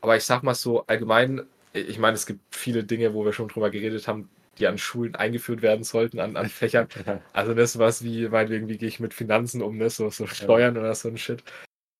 Aber 0.00 0.16
ich 0.16 0.24
sag 0.24 0.42
mal 0.42 0.54
so 0.54 0.86
allgemein, 0.86 1.46
ich 1.72 1.98
meine, 1.98 2.14
es 2.14 2.26
gibt 2.26 2.54
viele 2.54 2.84
Dinge, 2.84 3.14
wo 3.14 3.24
wir 3.24 3.32
schon 3.32 3.48
drüber 3.48 3.70
geredet 3.70 4.08
haben, 4.08 4.28
die 4.60 4.66
an 4.66 4.78
Schulen 4.78 5.14
eingeführt 5.14 5.62
werden 5.62 5.84
sollten, 5.84 6.20
an, 6.20 6.36
an 6.36 6.48
Fächern. 6.48 6.88
Also 7.32 7.54
das 7.54 7.78
was 7.78 8.04
wie, 8.04 8.28
meinetwegen, 8.28 8.68
wie 8.68 8.78
gehe 8.78 8.88
ich 8.88 9.00
mit 9.00 9.14
Finanzen 9.14 9.62
um, 9.62 9.76
ne? 9.76 9.90
so, 9.90 10.10
so 10.10 10.26
Steuern 10.26 10.74
ja. 10.74 10.80
oder 10.80 10.94
so 10.94 11.08
ein 11.08 11.16
Shit. 11.16 11.42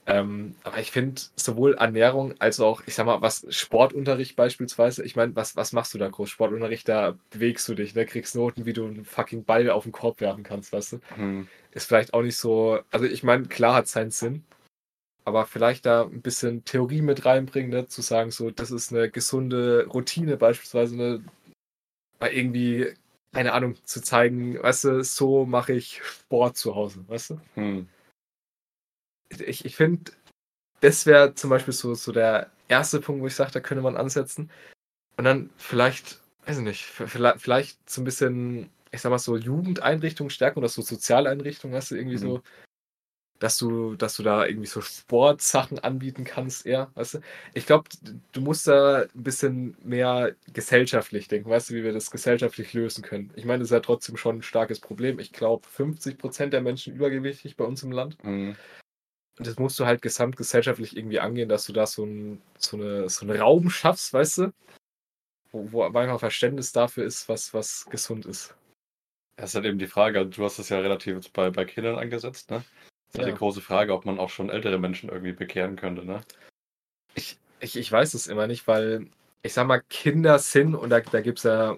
Ähm, 0.06 0.56
aber 0.64 0.78
ich 0.80 0.90
finde 0.90 1.20
sowohl 1.36 1.74
Ernährung 1.74 2.34
als 2.40 2.58
auch, 2.58 2.82
ich 2.86 2.94
sag 2.94 3.06
mal, 3.06 3.22
was 3.22 3.46
Sportunterricht 3.50 4.34
beispielsweise, 4.34 5.04
ich 5.04 5.14
meine, 5.14 5.36
was, 5.36 5.56
was 5.56 5.72
machst 5.72 5.94
du 5.94 5.98
da 5.98 6.08
groß? 6.08 6.28
Sportunterricht, 6.28 6.88
da 6.88 7.16
bewegst 7.30 7.68
du 7.68 7.74
dich, 7.74 7.94
ne? 7.94 8.06
kriegst 8.06 8.34
Noten, 8.34 8.66
wie 8.66 8.72
du 8.72 8.86
einen 8.86 9.04
fucking 9.04 9.44
Ball 9.44 9.70
auf 9.70 9.84
den 9.84 9.92
Korb 9.92 10.20
werfen 10.20 10.42
kannst, 10.42 10.72
weißt 10.72 10.94
du? 10.94 11.00
Hm. 11.14 11.48
Ist 11.70 11.86
vielleicht 11.86 12.12
auch 12.14 12.22
nicht 12.22 12.36
so, 12.36 12.80
also 12.90 13.06
ich 13.06 13.22
meine, 13.22 13.44
klar 13.44 13.74
hat 13.74 13.88
seinen 13.88 14.10
Sinn, 14.10 14.44
aber 15.24 15.46
vielleicht 15.46 15.86
da 15.86 16.02
ein 16.02 16.22
bisschen 16.22 16.64
Theorie 16.64 17.02
mit 17.02 17.24
reinbringen, 17.24 17.70
ne? 17.70 17.86
zu 17.86 18.02
sagen, 18.02 18.30
so, 18.30 18.50
das 18.50 18.70
ist 18.70 18.92
eine 18.92 19.10
gesunde 19.10 19.86
Routine 19.86 20.36
beispielsweise, 20.36 20.96
ne? 20.96 21.24
Mal 22.20 22.32
irgendwie, 22.32 22.94
keine 23.32 23.52
Ahnung, 23.52 23.76
zu 23.84 24.02
zeigen, 24.02 24.62
weißt 24.62 24.84
du, 24.84 25.04
so 25.04 25.46
mache 25.46 25.72
ich 25.72 26.02
Sport 26.04 26.56
zu 26.56 26.74
Hause, 26.74 27.04
weißt 27.08 27.30
du? 27.30 27.40
Hm 27.54 27.88
ich, 29.38 29.64
ich 29.64 29.76
finde, 29.76 30.12
das 30.80 31.06
wäre 31.06 31.34
zum 31.34 31.50
Beispiel 31.50 31.74
so, 31.74 31.94
so 31.94 32.12
der 32.12 32.50
erste 32.68 33.00
Punkt, 33.00 33.22
wo 33.22 33.26
ich 33.26 33.34
sage, 33.34 33.52
da 33.52 33.60
könnte 33.60 33.82
man 33.82 33.96
ansetzen. 33.96 34.50
Und 35.16 35.24
dann 35.24 35.50
vielleicht, 35.56 36.20
weiß 36.46 36.58
ich 36.58 36.64
nicht, 36.64 36.84
vielleicht, 36.84 37.40
vielleicht 37.40 37.90
so 37.90 38.00
ein 38.00 38.04
bisschen, 38.04 38.70
ich 38.90 39.00
sag 39.00 39.10
mal 39.10 39.18
so, 39.18 39.36
Jugendeinrichtungen 39.36 40.30
stärken 40.30 40.58
oder 40.58 40.68
so 40.68 40.82
Sozialeinrichtungen, 40.82 41.76
hast 41.76 41.90
du 41.90 41.96
irgendwie 41.96 42.16
mhm. 42.16 42.20
so 42.20 42.42
dass 43.40 43.56
du, 43.56 43.96
dass 43.96 44.16
du 44.16 44.22
da 44.22 44.46
irgendwie 44.46 44.68
so 44.68 44.82
Sportsachen 44.82 45.78
anbieten 45.78 46.24
kannst, 46.24 46.66
eher, 46.66 46.90
weißt 46.94 47.14
du? 47.14 47.18
Ich 47.54 47.66
glaube, 47.66 47.88
du 48.32 48.40
musst 48.42 48.68
da 48.68 49.02
ein 49.02 49.22
bisschen 49.22 49.76
mehr 49.82 50.36
gesellschaftlich 50.52 51.26
denken, 51.26 51.48
weißt 51.48 51.70
du, 51.70 51.74
wie 51.74 51.82
wir 51.82 51.94
das 51.94 52.10
gesellschaftlich 52.10 52.74
lösen 52.74 53.02
können. 53.02 53.32
Ich 53.34 53.46
meine, 53.46 53.60
das 53.60 53.68
ist 53.68 53.72
ja 53.72 53.80
trotzdem 53.80 54.18
schon 54.18 54.38
ein 54.38 54.42
starkes 54.42 54.78
Problem. 54.78 55.18
Ich 55.18 55.32
glaube, 55.32 55.66
50 55.66 56.18
Prozent 56.18 56.52
der 56.52 56.60
Menschen 56.60 56.94
übergewichtig 56.94 57.56
bei 57.56 57.64
uns 57.64 57.82
im 57.82 57.92
Land. 57.92 58.22
Mhm. 58.22 58.56
Und 59.38 59.46
das 59.46 59.58
musst 59.58 59.80
du 59.80 59.86
halt 59.86 60.02
gesamtgesellschaftlich 60.02 60.94
irgendwie 60.94 61.20
angehen, 61.20 61.48
dass 61.48 61.64
du 61.64 61.72
da 61.72 61.86
so, 61.86 62.04
ein, 62.04 62.42
so, 62.58 62.76
eine, 62.76 63.08
so 63.08 63.24
einen 63.24 63.40
Raum 63.40 63.70
schaffst, 63.70 64.12
weißt 64.12 64.38
du? 64.38 64.52
Wo, 65.50 65.72
wo 65.72 65.82
einfach 65.82 66.20
Verständnis 66.20 66.72
dafür 66.72 67.04
ist, 67.04 67.26
was, 67.30 67.54
was 67.54 67.86
gesund 67.86 68.26
ist. 68.26 68.54
Das 69.36 69.50
ist 69.50 69.54
halt 69.54 69.64
eben 69.64 69.78
die 69.78 69.86
Frage, 69.86 70.18
also 70.18 70.30
du 70.30 70.44
hast 70.44 70.58
das 70.58 70.68
ja 70.68 70.78
relativ 70.78 71.32
bei, 71.32 71.48
bei 71.48 71.64
Kindern 71.64 71.98
angesetzt, 71.98 72.50
ne? 72.50 72.62
Das 73.10 73.14
ist 73.14 73.18
halt 73.18 73.28
Ja. 73.28 73.32
die 73.34 73.38
große 73.38 73.60
Frage, 73.60 73.92
ob 73.92 74.04
man 74.06 74.18
auch 74.20 74.30
schon 74.30 74.50
ältere 74.50 74.78
Menschen 74.78 75.08
irgendwie 75.10 75.32
bekehren 75.32 75.74
könnte, 75.76 76.04
ne? 76.04 76.20
Ich, 77.14 77.38
ich, 77.58 77.76
ich 77.76 77.90
weiß 77.90 78.14
es 78.14 78.28
immer 78.28 78.46
nicht, 78.46 78.68
weil 78.68 79.08
ich 79.42 79.52
sag 79.52 79.66
mal, 79.66 79.82
Kinder 79.88 80.38
sind, 80.38 80.74
und 80.76 80.90
da, 80.90 81.00
da 81.00 81.20
gibt 81.20 81.38
es 81.38 81.44
ja 81.44 81.76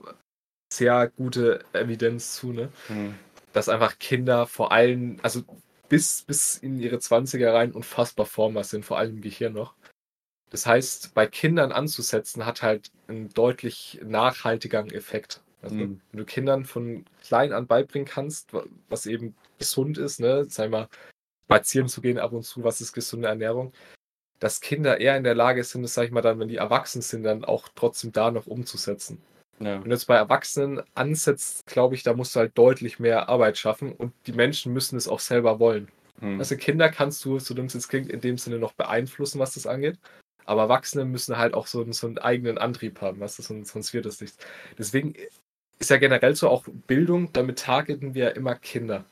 sehr 0.72 1.08
gute 1.08 1.64
Evidenz 1.72 2.34
zu, 2.34 2.52
ne? 2.52 2.70
Hm. 2.88 3.14
dass 3.54 3.68
einfach 3.68 3.98
Kinder 3.98 4.46
vor 4.46 4.72
allem, 4.72 5.18
also 5.22 5.42
bis, 5.88 6.22
bis 6.22 6.56
in 6.56 6.78
ihre 6.78 6.98
20er 6.98 7.52
rein 7.54 7.72
unfassbar 7.72 8.26
formbar 8.26 8.64
sind, 8.64 8.84
vor 8.84 8.98
allem 8.98 9.16
im 9.16 9.20
Gehirn 9.22 9.52
noch. 9.54 9.74
Das 10.50 10.66
heißt, 10.66 11.14
bei 11.14 11.26
Kindern 11.26 11.72
anzusetzen, 11.72 12.44
hat 12.44 12.62
halt 12.62 12.90
einen 13.08 13.30
deutlich 13.30 14.00
nachhaltigeren 14.04 14.90
Effekt. 14.90 15.40
Also, 15.62 15.76
Mhm. 15.76 16.00
Wenn 16.10 16.18
du 16.18 16.24
Kindern 16.26 16.64
von 16.66 17.04
klein 17.22 17.52
an 17.52 17.66
beibringen 17.66 18.06
kannst, 18.08 18.52
wa- 18.52 18.66
was 18.88 19.06
eben 19.06 19.34
gesund 19.58 19.96
ist, 19.98 20.18
ne, 20.20 20.44
sag 20.48 20.70
mal, 20.70 20.88
spazieren 21.44 21.88
zu 21.88 22.00
gehen 22.00 22.18
ab 22.18 22.32
und 22.32 22.42
zu, 22.44 22.64
was 22.64 22.80
ist 22.80 22.92
gesunde 22.92 23.28
Ernährung, 23.28 23.72
dass 24.38 24.60
Kinder 24.60 25.00
eher 25.00 25.16
in 25.16 25.24
der 25.24 25.34
Lage 25.34 25.62
sind, 25.64 25.82
das 25.82 25.94
sag 25.94 26.04
ich 26.04 26.10
mal 26.10 26.22
dann, 26.22 26.38
wenn 26.38 26.48
die 26.48 26.56
erwachsen 26.56 27.02
sind, 27.02 27.22
dann 27.22 27.44
auch 27.44 27.68
trotzdem 27.74 28.12
da 28.12 28.30
noch 28.30 28.46
umzusetzen. 28.46 29.22
Ja. 29.60 29.80
Wenn 29.80 29.90
du 29.90 29.94
jetzt 29.94 30.06
bei 30.06 30.16
Erwachsenen 30.16 30.82
ansetzt, 30.94 31.66
glaube 31.66 31.94
ich, 31.94 32.02
da 32.02 32.14
musst 32.14 32.34
du 32.34 32.40
halt 32.40 32.56
deutlich 32.58 32.98
mehr 32.98 33.28
Arbeit 33.28 33.56
schaffen 33.58 33.92
und 33.92 34.12
die 34.26 34.32
Menschen 34.32 34.72
müssen 34.72 34.96
es 34.96 35.06
auch 35.06 35.20
selber 35.20 35.60
wollen. 35.60 35.88
Hm. 36.20 36.38
Also 36.38 36.56
Kinder 36.56 36.88
kannst 36.88 37.24
du, 37.24 37.38
so 37.38 37.54
dumm 37.54 37.66
es 37.66 37.74
jetzt 37.74 37.88
klingt, 37.88 38.10
in 38.10 38.20
dem 38.20 38.38
Sinne 38.38 38.58
noch 38.58 38.72
beeinflussen, 38.72 39.38
was 39.38 39.54
das 39.54 39.66
angeht. 39.66 39.98
Aber 40.44 40.62
Erwachsene 40.62 41.04
müssen 41.04 41.38
halt 41.38 41.54
auch 41.54 41.68
so, 41.68 41.82
einen- 41.82 41.92
so 41.92 42.08
einen 42.08 42.18
eigenen 42.18 42.58
Antrieb 42.58 43.00
haben, 43.00 43.20
was 43.20 43.36
das, 43.36 43.46
sonst, 43.46 43.72
sonst 43.72 43.94
wird 43.94 44.06
das 44.06 44.20
nichts. 44.20 44.38
Deswegen 44.76 45.14
ist 45.78 45.90
ja 45.90 45.98
generell 45.98 46.34
so 46.34 46.48
auch 46.48 46.64
Bildung, 46.88 47.32
damit 47.32 47.60
targeten 47.60 48.14
wir 48.14 48.24
ja 48.24 48.30
immer 48.30 48.56
Kinder. 48.56 49.04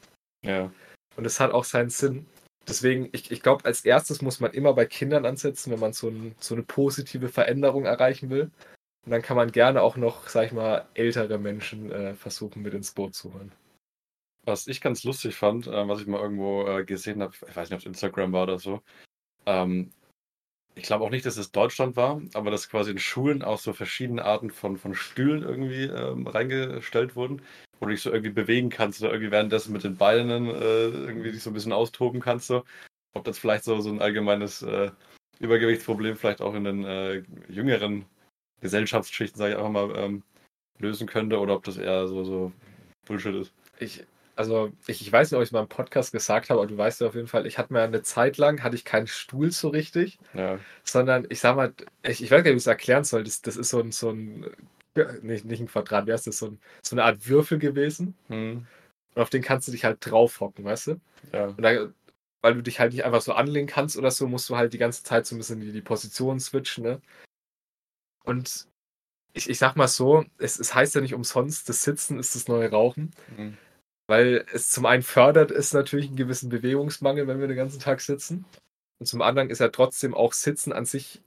ja. 0.43 0.73
Und 1.17 1.27
es 1.27 1.41
hat 1.41 1.53
auch 1.53 1.65
seinen 1.65 1.91
Sinn. 1.91 2.27
Deswegen, 2.69 3.09
ich, 3.13 3.31
ich 3.31 3.43
glaube, 3.43 3.65
als 3.65 3.85
erstes 3.85 4.23
muss 4.23 4.41
man 4.41 4.53
immer 4.53 4.75
bei 4.75 4.87
Kindern 4.87 5.27
ansetzen, 5.27 5.73
wenn 5.73 5.81
man 5.81 5.93
so, 5.93 6.09
ein, 6.09 6.35
so 6.39 6.55
eine 6.55 6.63
positive 6.63 7.29
Veränderung 7.29 7.85
erreichen 7.85 8.31
will. 8.31 8.51
Und 9.05 9.13
dann 9.13 9.23
kann 9.23 9.37
man 9.37 9.51
gerne 9.51 9.83
auch 9.83 9.97
noch, 9.97 10.29
sag 10.29 10.47
ich 10.47 10.53
mal, 10.53 10.87
ältere 10.95 11.39
Menschen 11.39 11.91
äh, 11.91 12.15
versuchen, 12.15 12.63
mit 12.63 12.75
ins 12.75 12.93
Boot 12.93 13.15
zu 13.15 13.33
holen. 13.33 13.53
Was 14.45 14.67
ich 14.67 14.81
ganz 14.81 15.05
lustig 15.05 15.37
fand, 15.37 15.67
äh, 15.67 15.89
was 15.89 16.01
ich 16.01 16.07
mal 16.07 16.21
irgendwo 16.21 16.67
äh, 16.67 16.85
gesehen 16.85 17.23
habe, 17.23 17.35
ich 17.35 17.57
weiß 17.57 17.71
nicht, 17.71 17.77
ob 17.77 17.81
es 17.81 17.87
Instagram 17.87 18.33
war 18.33 18.43
oder 18.45 18.59
so. 18.59 18.83
Ähm, 19.47 19.91
ich 20.75 20.85
glaube 20.85 21.05
auch 21.05 21.11
nicht, 21.11 21.27
dass 21.27 21.37
es 21.37 21.53
Deutschland 21.53 21.97
war, 21.97 22.21
aber 22.35 22.51
dass 22.51 22.69
quasi 22.69 22.91
in 22.91 22.99
Schulen 22.99 23.43
auch 23.43 23.59
so 23.59 23.73
verschiedene 23.73 24.25
Arten 24.25 24.51
von, 24.51 24.77
von 24.77 24.95
Stühlen 24.95 25.43
irgendwie 25.43 25.85
ähm, 25.85 26.27
reingestellt 26.27 27.17
wurden, 27.17 27.43
wo 27.79 27.87
du 27.87 27.93
dich 27.93 28.03
so 28.03 28.11
irgendwie 28.11 28.33
bewegen 28.33 28.71
kannst 28.71 29.03
oder 29.03 29.13
irgendwie 29.13 29.33
währenddessen 29.33 29.73
mit 29.73 29.85
den 29.85 29.97
Beinen 29.97 30.47
äh, 30.47 30.89
irgendwie 30.89 31.33
dich 31.33 31.43
so 31.43 31.51
ein 31.51 31.55
bisschen 31.55 31.73
austoben 31.73 32.21
kannst. 32.21 32.47
So. 32.47 32.65
Ob 33.15 33.25
das 33.25 33.39
vielleicht 33.39 33.65
so, 33.65 33.81
so 33.81 33.91
ein 33.91 34.01
allgemeines 34.01 34.63
äh, 34.63 34.91
Übergewichtsproblem 35.41 36.17
vielleicht 36.17 36.41
auch 36.41 36.55
in 36.55 36.65
den 36.65 36.85
äh, 36.85 37.23
jüngeren 37.49 38.05
Gesellschaftsschichten, 38.61 39.39
sage 39.39 39.53
ich 39.53 39.59
einfach 39.59 39.71
mal, 39.71 39.97
ähm, 39.97 40.23
lösen 40.79 41.07
könnte 41.07 41.39
oder 41.39 41.55
ob 41.55 41.65
das 41.65 41.77
eher 41.77 42.07
so, 42.07 42.25
so 42.25 42.53
Bullshit 43.07 43.35
ist. 43.35 43.53
Ich, 43.79 44.05
also, 44.41 44.73
ich, 44.87 45.03
ich 45.03 45.13
weiß 45.13 45.31
nicht, 45.31 45.37
ob 45.37 45.43
ich 45.43 45.51
es 45.51 45.53
mal 45.53 45.61
im 45.61 45.69
Podcast 45.69 46.13
gesagt 46.13 46.49
habe, 46.49 46.61
aber 46.61 46.67
du 46.67 46.79
weißt 46.79 47.03
ja 47.03 47.09
auf 47.09 47.15
jeden 47.15 47.27
Fall, 47.27 47.47
ich 47.47 47.59
hatte 47.59 47.75
mir 47.75 47.83
eine 47.83 48.01
Zeit 48.03 48.39
lang, 48.39 48.63
hatte 48.63 48.75
ich 48.75 48.87
keinen 48.87 49.07
Stuhl 49.07 49.53
so 49.53 49.69
richtig, 49.69 50.19
Ja. 50.33 50.59
sondern 50.83 51.27
ich 51.29 51.41
sag 51.41 51.57
mal, 51.57 51.75
ich, 52.03 52.23
ich 52.23 52.31
weiß 52.31 52.43
gar 52.43 52.45
nicht, 52.45 52.47
wie 52.47 52.57
ich 52.57 52.63
es 52.63 52.67
erklären 52.67 53.05
soll. 53.05 53.23
Das, 53.25 53.43
das 53.43 53.57
ist 53.57 53.69
so 53.69 53.81
ein, 53.81 53.93
so 53.93 54.11
ein 54.11 54.47
nicht, 55.23 55.45
nicht 55.45 55.61
ein 55.61 55.69
Quadrat, 55.69 56.07
wie 56.07 56.13
heißt 56.13 56.27
das, 56.27 56.39
so, 56.39 56.47
ein, 56.47 56.59
so 56.83 56.95
eine 56.97 57.05
Art 57.05 57.29
Würfel 57.29 57.59
gewesen. 57.59 58.15
Hm. 58.29 58.67
Und 59.15 59.23
auf 59.23 59.29
den 59.31 59.43
kannst 59.43 59.69
du 59.69 59.73
dich 59.73 59.85
halt 59.85 59.99
draufhocken, 60.01 60.65
weißt 60.65 60.87
du? 60.87 61.01
Ja. 61.33 61.47
Und 61.49 61.61
da, 61.63 61.89
weil 62.41 62.55
du 62.55 62.63
dich 62.63 62.81
halt 62.81 62.93
nicht 62.93 63.05
einfach 63.05 63.21
so 63.21 63.35
anlehnen 63.35 63.69
kannst 63.69 63.99
oder 63.99 64.11
so, 64.11 64.27
musst 64.27 64.49
du 64.49 64.57
halt 64.57 64.73
die 64.73 64.79
ganze 64.79 65.05
Zeit 65.05 65.27
so 65.27 65.35
ein 65.35 65.39
bisschen 65.39 65.61
die, 65.61 65.73
die 65.73 65.83
Position 65.83 66.41
switchen, 66.41 66.83
ne? 66.85 67.01
Und 68.25 68.69
ich, 69.33 69.51
ich 69.51 69.59
sag 69.59 69.77
mal 69.77 69.89
so, 69.89 70.25
es, 70.39 70.59
es 70.59 70.75
heißt 70.75 70.95
ja 70.95 71.03
nicht 71.03 71.15
umsonst, 71.15 71.69
das 71.69 71.83
Sitzen 71.83 72.19
ist 72.19 72.35
das 72.35 72.49
neue 72.49 72.71
Rauchen, 72.71 73.13
Hm. 73.37 73.57
Weil 74.11 74.45
es 74.53 74.71
zum 74.71 74.87
einen 74.87 75.03
fördert 75.03 75.53
es 75.53 75.73
natürlich 75.73 76.09
einen 76.09 76.17
gewissen 76.17 76.49
Bewegungsmangel, 76.49 77.29
wenn 77.29 77.39
wir 77.39 77.47
den 77.47 77.57
ganzen 77.57 77.79
Tag 77.79 78.01
sitzen. 78.01 78.45
Und 78.99 79.07
zum 79.07 79.23
anderen 79.23 79.51
ist 79.51 79.61
ja 79.61 79.69
trotzdem 79.69 80.15
auch 80.15 80.33
Sitzen 80.33 80.73
an 80.73 80.85
sich 80.85 81.23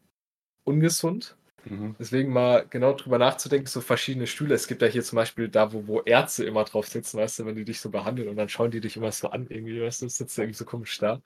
ungesund. 0.65 1.37
Mhm. 1.63 1.95
Deswegen 1.97 2.33
mal 2.33 2.65
genau 2.69 2.91
drüber 2.91 3.17
nachzudenken, 3.17 3.67
so 3.67 3.79
verschiedene 3.79 4.27
Stühle. 4.27 4.53
Es 4.53 4.67
gibt 4.67 4.81
ja 4.81 4.89
hier 4.89 5.01
zum 5.01 5.15
Beispiel 5.15 5.47
da, 5.47 5.71
wo, 5.71 5.87
wo 5.87 6.01
Ärzte 6.01 6.43
immer 6.43 6.65
drauf 6.65 6.85
sitzen, 6.87 7.17
weißt 7.19 7.39
du, 7.39 7.45
wenn 7.45 7.55
die 7.55 7.63
dich 7.63 7.79
so 7.79 7.89
behandeln 7.89 8.27
und 8.27 8.35
dann 8.35 8.49
schauen 8.49 8.69
die 8.69 8.81
dich 8.81 8.97
immer 8.97 9.13
so 9.13 9.29
an, 9.29 9.47
irgendwie, 9.47 9.81
weißt 9.81 10.01
du, 10.01 10.09
sitzt 10.09 10.37
irgendwie 10.37 10.57
so 10.57 10.65
komisch 10.65 10.97
da. 10.97 11.21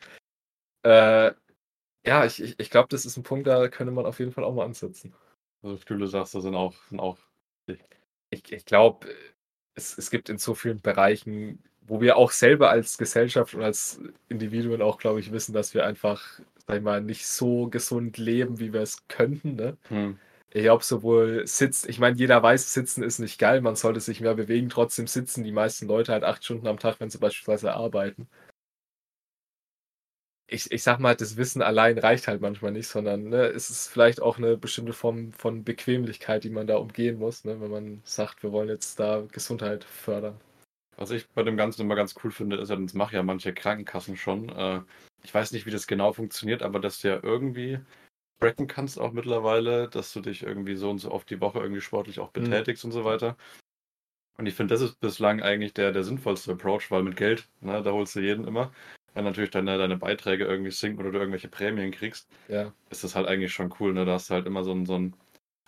Äh, 0.83 1.31
ja, 2.05 2.23
ich, 2.23 2.39
ich, 2.39 2.59
ich 2.59 2.69
glaube, 2.69 2.89
das 2.89 3.03
ist 3.03 3.17
ein 3.17 3.23
Punkt, 3.23 3.47
da 3.47 3.67
könnte 3.67 3.91
man 3.91 4.05
auf 4.05 4.19
jeden 4.19 4.31
Fall 4.31 4.43
auch 4.43 4.53
mal 4.53 4.65
ansetzen. 4.65 5.15
Also 5.63 5.77
Stühle, 5.77 6.05
sagst 6.05 6.35
du, 6.35 6.39
sind 6.39 6.53
auch, 6.53 6.75
sind 6.89 6.99
auch 6.99 7.17
Ich, 8.29 8.51
ich 8.51 8.65
glaube, 8.65 9.07
es, 9.77 9.98
es 9.98 10.10
gibt 10.12 10.29
in 10.29 10.38
so 10.38 10.55
vielen 10.55 10.81
Bereichen, 10.81 11.60
wo 11.88 12.01
wir 12.01 12.17
auch 12.17 12.31
selber 12.31 12.69
als 12.69 12.98
Gesellschaft 12.98 13.53
und 13.55 13.63
als 13.63 14.01
Individuen 14.29 14.81
auch, 14.81 14.98
glaube 14.98 15.19
ich, 15.19 15.31
wissen, 15.31 15.53
dass 15.53 15.74
wir 15.74 15.86
einfach, 15.86 16.39
sag 16.67 16.77
ich 16.77 16.84
mal, 16.84 17.01
nicht 17.01 17.27
so 17.27 17.67
gesund 17.69 18.17
leben, 18.17 18.60
wie 18.60 18.74
wir 18.74 18.81
es 18.81 19.07
könnten, 19.07 19.55
ne? 19.55 19.77
hm. 19.89 20.19
Ich 20.51 20.63
glaube, 20.63 20.84
sowohl 20.84 21.46
sitzt, 21.46 21.88
ich 21.89 22.00
meine, 22.00 22.17
jeder 22.17 22.41
weiß, 22.41 22.74
sitzen 22.74 23.03
ist 23.03 23.19
nicht 23.19 23.38
geil, 23.38 23.62
man 23.62 23.75
sollte 23.75 24.00
sich 24.00 24.22
mehr 24.22 24.34
bewegen, 24.34 24.69
trotzdem 24.69 25.05
sitzen 25.05 25.43
die 25.43 25.51
meisten 25.51 25.88
Leute 25.88 26.13
halt 26.13 26.24
acht 26.24 26.43
Stunden 26.43 26.67
am 26.67 26.79
Tag, 26.79 27.00
wenn 27.00 27.10
sie 27.10 27.17
beispielsweise 27.19 27.74
arbeiten. 27.74 28.27
Ich, 30.49 30.71
ich 30.71 30.83
sag 30.83 30.99
mal, 30.99 31.15
das 31.15 31.35
Wissen 31.37 31.61
allein 31.61 31.97
reicht 31.97 32.27
halt 32.27 32.41
manchmal 32.41 32.71
nicht, 32.71 32.87
sondern 32.87 33.29
ne, 33.29 33.45
es 33.47 33.69
ist 33.69 33.87
vielleicht 33.87 34.21
auch 34.21 34.37
eine 34.37 34.57
bestimmte 34.57 34.93
Form 34.93 35.31
von 35.33 35.63
Bequemlichkeit, 35.63 36.43
die 36.43 36.49
man 36.49 36.67
da 36.67 36.77
umgehen 36.77 37.17
muss, 37.19 37.43
ne, 37.45 37.59
wenn 37.61 37.71
man 37.71 38.01
sagt, 38.05 38.43
wir 38.43 38.51
wollen 38.51 38.69
jetzt 38.69 38.99
da 38.99 39.21
Gesundheit 39.31 39.83
fördern. 39.83 40.39
Was 40.95 41.11
ich 41.11 41.29
bei 41.29 41.43
dem 41.43 41.57
Ganzen 41.57 41.81
immer 41.81 41.95
ganz 41.95 42.15
cool 42.23 42.31
finde, 42.31 42.57
ist 42.57 42.69
ja, 42.69 42.75
das 42.75 42.93
machen 42.93 43.15
ja 43.15 43.23
manche 43.23 43.53
Krankenkassen 43.53 44.17
schon. 44.17 44.49
Äh, 44.49 44.81
ich 45.23 45.33
weiß 45.33 45.51
nicht, 45.51 45.65
wie 45.65 45.71
das 45.71 45.87
genau 45.87 46.13
funktioniert, 46.13 46.63
aber 46.63 46.79
dass 46.79 47.01
du 47.01 47.09
ja 47.09 47.19
irgendwie 47.21 47.79
tracken 48.41 48.67
kannst 48.67 48.99
auch 48.99 49.11
mittlerweile, 49.13 49.89
dass 49.89 50.13
du 50.13 50.21
dich 50.21 50.43
irgendwie 50.43 50.75
so 50.75 50.89
und 50.91 50.99
so 50.99 51.11
oft 51.11 51.29
die 51.29 51.41
Woche 51.41 51.59
irgendwie 51.59 51.81
sportlich 51.81 52.19
auch 52.19 52.33
Mhm. 52.37 52.43
betätigst 52.43 52.85
und 52.85 52.91
so 52.91 53.05
weiter. 53.05 53.37
Und 54.37 54.45
ich 54.47 54.55
finde, 54.55 54.73
das 54.73 54.81
ist 54.81 54.99
bislang 54.99 55.41
eigentlich 55.41 55.73
der, 55.73 55.91
der 55.91 56.03
sinnvollste 56.03 56.51
Approach, 56.51 56.91
weil 56.91 57.03
mit 57.03 57.17
Geld, 57.17 57.47
ne, 57.61 57.81
da 57.81 57.91
holst 57.91 58.15
du 58.15 58.19
jeden 58.19 58.45
immer. 58.47 58.71
Wenn 59.17 59.24
natürlich 59.24 59.50
deine, 59.50 59.79
deine 59.79 59.97
Beiträge 59.97 60.45
irgendwie 60.45 60.69
sinken 60.69 61.00
oder 61.00 61.12
du 61.12 61.17
irgendwelche 61.17 61.47
Prämien 61.47 61.89
kriegst, 61.89 62.29
Ja, 62.47 62.71
ist 62.91 63.03
das 63.03 63.15
halt 63.15 63.27
eigentlich 63.27 63.51
schon 63.51 63.74
cool. 63.79 63.91
Ne? 63.91 64.05
Da 64.05 64.13
hast 64.13 64.29
du 64.29 64.36
halt 64.36 64.45
immer 64.45 64.63
so 64.63 64.71
ein, 64.71 64.86
so 64.86 64.93
ein. 64.93 65.15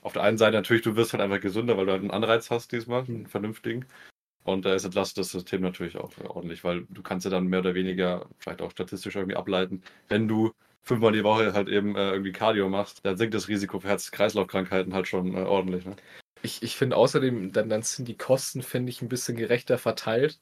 Auf 0.03 0.13
der 0.13 0.21
einen 0.21 0.37
Seite 0.37 0.55
natürlich, 0.55 0.83
du 0.83 0.95
wirst 0.95 1.13
halt 1.13 1.23
einfach 1.23 1.41
gesünder, 1.41 1.75
weil 1.75 1.87
du 1.87 1.91
halt 1.91 2.01
einen 2.01 2.11
Anreiz 2.11 2.51
hast 2.51 2.71
diesmal, 2.71 3.05
einen 3.05 3.25
vernünftigen. 3.25 3.87
Und 4.43 4.65
da 4.65 4.75
ist 4.75 4.85
entlastet 4.85 5.17
das 5.17 5.31
System 5.31 5.61
natürlich 5.61 5.97
auch 5.97 6.11
ordentlich, 6.27 6.63
weil 6.63 6.85
du 6.89 7.01
kannst 7.01 7.25
ja 7.25 7.31
dann 7.31 7.47
mehr 7.47 7.59
oder 7.59 7.73
weniger 7.73 8.27
vielleicht 8.37 8.61
auch 8.61 8.69
statistisch 8.69 9.15
irgendwie 9.15 9.35
ableiten, 9.35 9.81
wenn 10.09 10.27
du 10.27 10.51
fünfmal 10.83 11.11
die 11.11 11.23
Woche 11.23 11.53
halt 11.53 11.69
eben 11.69 11.95
äh, 11.95 12.11
irgendwie 12.11 12.31
Cardio 12.31 12.69
machst, 12.69 13.03
dann 13.03 13.17
sinkt 13.17 13.33
das 13.33 13.47
Risiko 13.47 13.79
für 13.79 13.87
Herz-Kreislauf-Krankheiten 13.87 14.93
halt 14.93 15.07
schon 15.07 15.35
äh, 15.35 15.41
ordentlich. 15.41 15.85
Ne? 15.85 15.95
ich, 16.41 16.63
ich 16.63 16.75
finde 16.75 16.95
außerdem, 16.95 17.51
dann, 17.51 17.69
dann 17.69 17.81
sind 17.81 18.07
die 18.07 18.17
Kosten, 18.17 18.61
finde 18.61 18.89
ich, 18.91 19.01
ein 19.01 19.09
bisschen 19.09 19.35
gerechter 19.35 19.77
verteilt, 19.77 20.39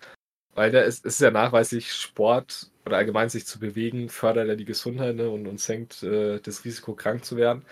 weil 0.58 0.72
da 0.72 0.82
ist, 0.82 1.06
ist 1.06 1.22
ja 1.22 1.30
nachweislich 1.30 1.94
Sport 1.94 2.72
oder 2.88 2.98
allgemein 2.98 3.30
sich 3.30 3.46
zu 3.46 3.60
bewegen, 3.60 4.10
fördert 4.10 4.48
ja 4.48 4.56
die 4.56 4.66
Gesundheit 4.66 5.16
ne, 5.16 5.30
und, 5.30 5.46
und 5.46 5.60
senkt 5.60 6.02
äh, 6.02 6.40
das 6.40 6.66
Risiko, 6.66 6.96
krank 6.96 7.24
zu 7.24 7.38
werden. 7.38 7.64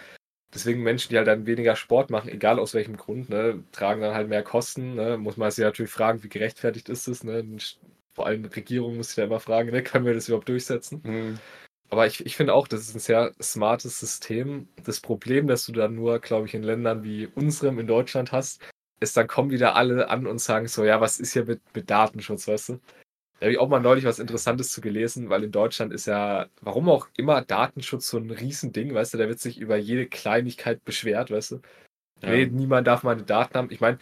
Deswegen 0.53 0.83
Menschen, 0.83 1.09
die 1.09 1.17
halt 1.17 1.27
dann 1.27 1.47
weniger 1.47 1.75
Sport 1.75 2.11
machen, 2.11 2.29
egal 2.29 2.59
aus 2.59 2.75
welchem 2.75 2.95
Grund, 2.95 3.29
ne, 3.29 3.63
tragen 3.71 4.01
dann 4.01 4.13
halt 4.13 4.29
mehr 4.29 4.43
Kosten. 4.43 4.95
Ne, 4.95 5.17
muss 5.17 5.35
man 5.35 5.49
sich 5.49 5.63
natürlich 5.63 5.91
fragen, 5.91 6.23
wie 6.23 6.29
gerechtfertigt 6.29 6.87
ist 6.89 7.07
das? 7.07 7.23
Ne? 7.23 7.57
Vor 8.13 8.27
allem 8.27 8.45
Regierung 8.45 8.97
muss 8.97 9.09
sich 9.09 9.17
ja 9.17 9.25
immer 9.25 9.39
fragen, 9.39 9.71
ne, 9.71 9.81
können 9.81 10.05
wir 10.05 10.13
das 10.13 10.27
überhaupt 10.27 10.49
durchsetzen? 10.49 11.39
Aber 11.89 12.05
ich, 12.05 12.23
ich 12.25 12.35
finde 12.35 12.53
auch, 12.53 12.67
das 12.67 12.81
ist 12.81 12.95
ein 12.95 12.99
sehr 12.99 13.33
smartes 13.41 13.99
System. 13.99 14.67
Das 14.83 15.01
Problem, 15.01 15.47
das 15.47 15.65
du 15.65 15.71
dann 15.71 15.95
nur, 15.95 16.19
glaube 16.19 16.47
ich, 16.47 16.53
in 16.53 16.63
Ländern 16.63 17.03
wie 17.03 17.27
unserem 17.27 17.79
in 17.79 17.87
Deutschland 17.87 18.31
hast, 18.31 18.61
ist, 18.99 19.17
dann 19.17 19.27
kommen 19.27 19.51
wieder 19.51 19.75
alle 19.75 20.09
an 20.09 20.27
und 20.27 20.39
sagen 20.39 20.67
so, 20.67 20.83
ja, 20.85 21.01
was 21.01 21.19
ist 21.19 21.33
hier 21.33 21.45
mit, 21.45 21.61
mit 21.75 21.89
Datenschutz, 21.89 22.47
weißt 22.47 22.69
du? 22.69 22.73
Da 23.39 23.47
habe 23.47 23.51
ich 23.51 23.59
auch 23.59 23.67
mal 23.69 23.81
neulich 23.81 24.05
was 24.05 24.19
Interessantes 24.19 24.71
zu 24.71 24.81
gelesen, 24.81 25.29
weil 25.29 25.43
in 25.43 25.51
Deutschland 25.51 25.93
ist 25.93 26.05
ja, 26.07 26.47
warum 26.61 26.89
auch 26.89 27.09
immer, 27.17 27.41
Datenschutz 27.41 28.07
so 28.09 28.17
ein 28.17 28.31
Riesending, 28.31 28.93
weißt 28.93 29.13
du, 29.13 29.17
da 29.17 29.27
wird 29.27 29.39
sich 29.39 29.59
über 29.59 29.75
jede 29.75 30.07
Kleinigkeit 30.07 30.83
beschwert, 30.85 31.31
weißt 31.31 31.51
du. 31.51 31.55
Ja. 32.23 32.29
Nee, 32.29 32.45
niemand 32.47 32.87
darf 32.87 33.03
meine 33.03 33.23
Daten 33.23 33.55
haben. 33.55 33.71
Ich 33.71 33.81
meine, 33.81 33.99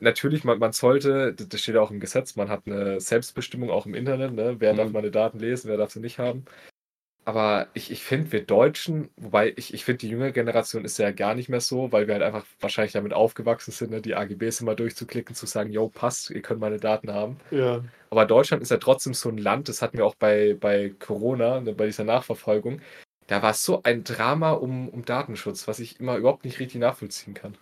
natürlich, 0.00 0.44
man, 0.44 0.58
man 0.58 0.72
sollte, 0.72 1.34
das 1.34 1.60
steht 1.60 1.76
auch 1.76 1.90
im 1.90 2.00
Gesetz, 2.00 2.36
man 2.36 2.48
hat 2.48 2.66
eine 2.66 3.00
Selbstbestimmung 3.00 3.70
auch 3.70 3.86
im 3.86 3.94
Internet, 3.94 4.32
ne? 4.34 4.56
Wer 4.58 4.74
darf 4.74 4.88
Mhm. 4.88 4.92
meine 4.92 5.10
Daten 5.10 5.38
lesen, 5.38 5.68
wer 5.68 5.76
darf 5.76 5.90
sie 5.90 6.00
nicht 6.00 6.18
haben. 6.18 6.44
Aber 7.26 7.66
ich, 7.74 7.90
ich 7.90 8.04
finde, 8.04 8.30
wir 8.30 8.46
Deutschen, 8.46 9.10
wobei 9.16 9.52
ich, 9.56 9.74
ich 9.74 9.84
finde, 9.84 9.98
die 9.98 10.10
jüngere 10.10 10.30
Generation 10.30 10.84
ist 10.84 10.96
ja 10.98 11.10
gar 11.10 11.34
nicht 11.34 11.48
mehr 11.48 11.60
so, 11.60 11.90
weil 11.90 12.06
wir 12.06 12.14
halt 12.14 12.22
einfach 12.22 12.46
wahrscheinlich 12.60 12.92
damit 12.92 13.12
aufgewachsen 13.12 13.72
sind, 13.72 13.90
ne? 13.90 14.00
die 14.00 14.14
AGBs 14.14 14.60
immer 14.60 14.76
durchzuklicken, 14.76 15.34
zu 15.34 15.44
sagen, 15.46 15.72
yo, 15.72 15.88
passt, 15.88 16.30
ihr 16.30 16.40
könnt 16.40 16.60
meine 16.60 16.78
Daten 16.78 17.12
haben. 17.12 17.38
Ja. 17.50 17.82
Aber 18.10 18.26
Deutschland 18.26 18.62
ist 18.62 18.70
ja 18.70 18.76
trotzdem 18.76 19.12
so 19.12 19.28
ein 19.28 19.38
Land, 19.38 19.68
das 19.68 19.82
hatten 19.82 19.98
wir 19.98 20.06
auch 20.06 20.14
bei, 20.14 20.54
bei 20.54 20.94
Corona, 21.00 21.60
ne, 21.60 21.72
bei 21.74 21.86
dieser 21.86 22.04
Nachverfolgung. 22.04 22.80
Da 23.26 23.42
war 23.42 23.54
so 23.54 23.82
ein 23.82 24.04
Drama 24.04 24.52
um, 24.52 24.88
um 24.88 25.04
Datenschutz, 25.04 25.66
was 25.66 25.80
ich 25.80 25.98
immer 25.98 26.16
überhaupt 26.18 26.44
nicht 26.44 26.60
richtig 26.60 26.80
nachvollziehen 26.80 27.34
kann. 27.34 27.58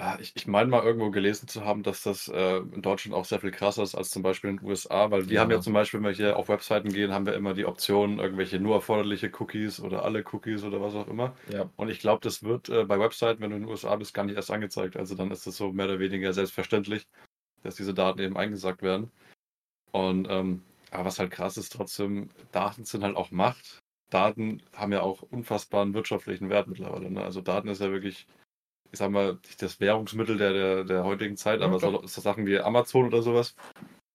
Ja, 0.00 0.16
ich, 0.20 0.32
ich 0.36 0.46
meine 0.46 0.70
mal 0.70 0.84
irgendwo 0.84 1.10
gelesen 1.10 1.48
zu 1.48 1.64
haben, 1.64 1.82
dass 1.82 2.04
das 2.04 2.28
äh, 2.28 2.58
in 2.58 2.82
Deutschland 2.82 3.16
auch 3.16 3.24
sehr 3.24 3.40
viel 3.40 3.50
krasser 3.50 3.82
ist 3.82 3.96
als 3.96 4.10
zum 4.10 4.22
Beispiel 4.22 4.50
in 4.50 4.58
den 4.58 4.66
USA, 4.66 5.10
weil 5.10 5.28
wir 5.28 5.34
Ja. 5.34 5.42
haben 5.42 5.50
ja 5.50 5.60
zum 5.60 5.72
Beispiel, 5.72 5.98
wenn 5.98 6.06
wir 6.06 6.12
hier 6.14 6.36
auf 6.36 6.48
Webseiten 6.48 6.92
gehen, 6.92 7.12
haben 7.12 7.26
wir 7.26 7.34
immer 7.34 7.52
die 7.52 7.64
Option, 7.66 8.20
irgendwelche 8.20 8.60
nur 8.60 8.76
erforderliche 8.76 9.28
Cookies 9.40 9.80
oder 9.80 10.04
alle 10.04 10.24
Cookies 10.32 10.62
oder 10.62 10.80
was 10.80 10.94
auch 10.94 11.08
immer. 11.08 11.34
Ja. 11.52 11.68
Und 11.76 11.88
ich 11.88 11.98
glaube, 11.98 12.20
das 12.22 12.44
wird 12.44 12.68
äh, 12.68 12.84
bei 12.84 13.00
Webseiten, 13.00 13.40
wenn 13.40 13.50
du 13.50 13.56
in 13.56 13.62
den 13.62 13.68
USA 13.70 13.96
bist, 13.96 14.14
gar 14.14 14.24
nicht 14.24 14.36
erst 14.36 14.52
angezeigt. 14.52 14.96
Also 14.96 15.16
dann 15.16 15.32
ist 15.32 15.46
es 15.48 15.56
so 15.56 15.72
mehr 15.72 15.86
oder 15.86 15.98
weniger 15.98 16.32
selbstverständlich, 16.32 17.08
dass 17.64 17.74
diese 17.74 17.92
Daten 17.92 18.20
eben 18.20 18.36
eingesagt 18.36 18.82
werden. 18.82 19.10
Und 19.92 20.28
ähm, 20.30 20.62
aber 20.90 21.06
was 21.06 21.18
halt 21.18 21.32
krass 21.32 21.56
ist, 21.56 21.72
trotzdem, 21.72 22.30
Daten 22.52 22.84
sind 22.84 23.02
halt 23.02 23.16
auch 23.16 23.30
Macht. 23.30 23.78
Daten 24.10 24.62
haben 24.74 24.92
ja 24.92 25.02
auch 25.02 25.22
unfassbaren 25.22 25.92
wirtschaftlichen 25.92 26.50
Wert 26.50 26.68
mittlerweile. 26.68 27.10
Ne? 27.10 27.22
Also 27.22 27.40
Daten 27.42 27.68
ist 27.68 27.80
ja 27.80 27.90
wirklich, 27.90 28.26
ich 28.92 28.98
sag 28.98 29.10
mal, 29.10 29.38
nicht 29.44 29.60
das 29.62 29.80
Währungsmittel 29.80 30.36
der, 30.36 30.52
der, 30.52 30.84
der 30.84 31.04
heutigen 31.04 31.36
Zeit, 31.36 31.60
Ja, 31.60 31.66
aber 31.66 31.78
so, 31.78 32.06
so 32.06 32.20
Sachen 32.20 32.46
wie 32.46 32.58
Amazon 32.58 33.06
oder 33.06 33.22
sowas. 33.22 33.54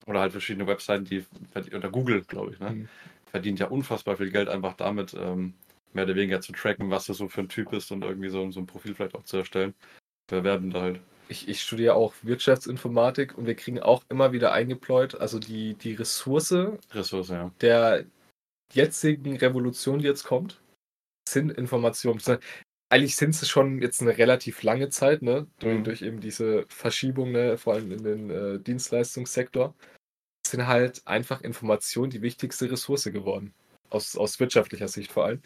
Oder 0.05 0.19
halt 0.19 0.31
verschiedene 0.31 0.67
Webseiten, 0.67 1.05
die 1.05 1.25
oder 1.73 1.89
Google, 1.89 2.23
glaube 2.23 2.51
ich, 2.51 2.59
ne? 2.59 2.71
Mhm. 2.71 2.89
verdient 3.27 3.59
ja 3.59 3.67
unfassbar 3.67 4.17
viel 4.17 4.31
Geld 4.31 4.49
einfach 4.49 4.73
damit, 4.73 5.13
ähm, 5.13 5.53
mehr 5.93 6.05
oder 6.05 6.15
weniger 6.15 6.41
zu 6.41 6.51
tracken, 6.51 6.89
was 6.89 7.05
du 7.05 7.13
so 7.13 7.29
für 7.29 7.41
ein 7.41 7.49
Typ 7.49 7.71
bist 7.71 7.91
und 7.91 8.03
irgendwie 8.03 8.29
so, 8.29 8.49
so 8.51 8.59
ein 8.59 8.65
Profil 8.65 8.95
vielleicht 8.95 9.15
auch 9.15 9.23
zu 9.23 9.37
erstellen. 9.37 9.73
Für 10.29 10.43
Werbende 10.43 10.81
halt. 10.81 10.99
Ich, 11.29 11.47
ich 11.47 11.61
studiere 11.61 11.95
auch 11.95 12.13
Wirtschaftsinformatik 12.21 13.37
und 13.37 13.45
wir 13.45 13.55
kriegen 13.55 13.79
auch 13.79 14.03
immer 14.09 14.33
wieder 14.33 14.51
eingepläut, 14.51 15.15
also 15.15 15.39
die, 15.39 15.75
die 15.75 15.93
Ressource 15.93 16.53
Ressource, 16.91 17.29
ja. 17.29 17.51
der 17.61 18.05
jetzigen 18.73 19.37
Revolution, 19.37 19.99
die 19.99 20.05
jetzt 20.05 20.25
kommt, 20.25 20.59
sind 21.27 21.51
Informationen. 21.51 22.19
Eigentlich 22.93 23.15
sind 23.15 23.31
es 23.31 23.49
schon 23.49 23.81
jetzt 23.81 24.01
eine 24.01 24.15
relativ 24.19 24.61
lange 24.61 24.89
Zeit, 24.89 25.23
ne? 25.23 25.47
Durch, 25.57 25.79
Mhm. 25.79 25.83
durch 25.83 26.01
eben 26.03 26.19
diese 26.21 26.65
Verschiebung, 26.69 27.31
ne? 27.31 27.57
vor 27.57 27.73
allem 27.73 27.91
in 27.91 28.03
den 28.03 28.29
äh, 28.29 28.59
Dienstleistungssektor, 28.59 29.73
sind 30.45 30.67
halt 30.67 31.01
einfach 31.07 31.41
Informationen 31.41 32.11
die 32.11 32.21
wichtigste 32.21 32.69
Ressource 32.69 33.05
geworden. 33.05 33.55
Aus, 33.89 34.15
aus 34.15 34.39
wirtschaftlicher 34.39 34.87
Sicht 34.87 35.11
vor 35.11 35.25
allem. 35.25 35.41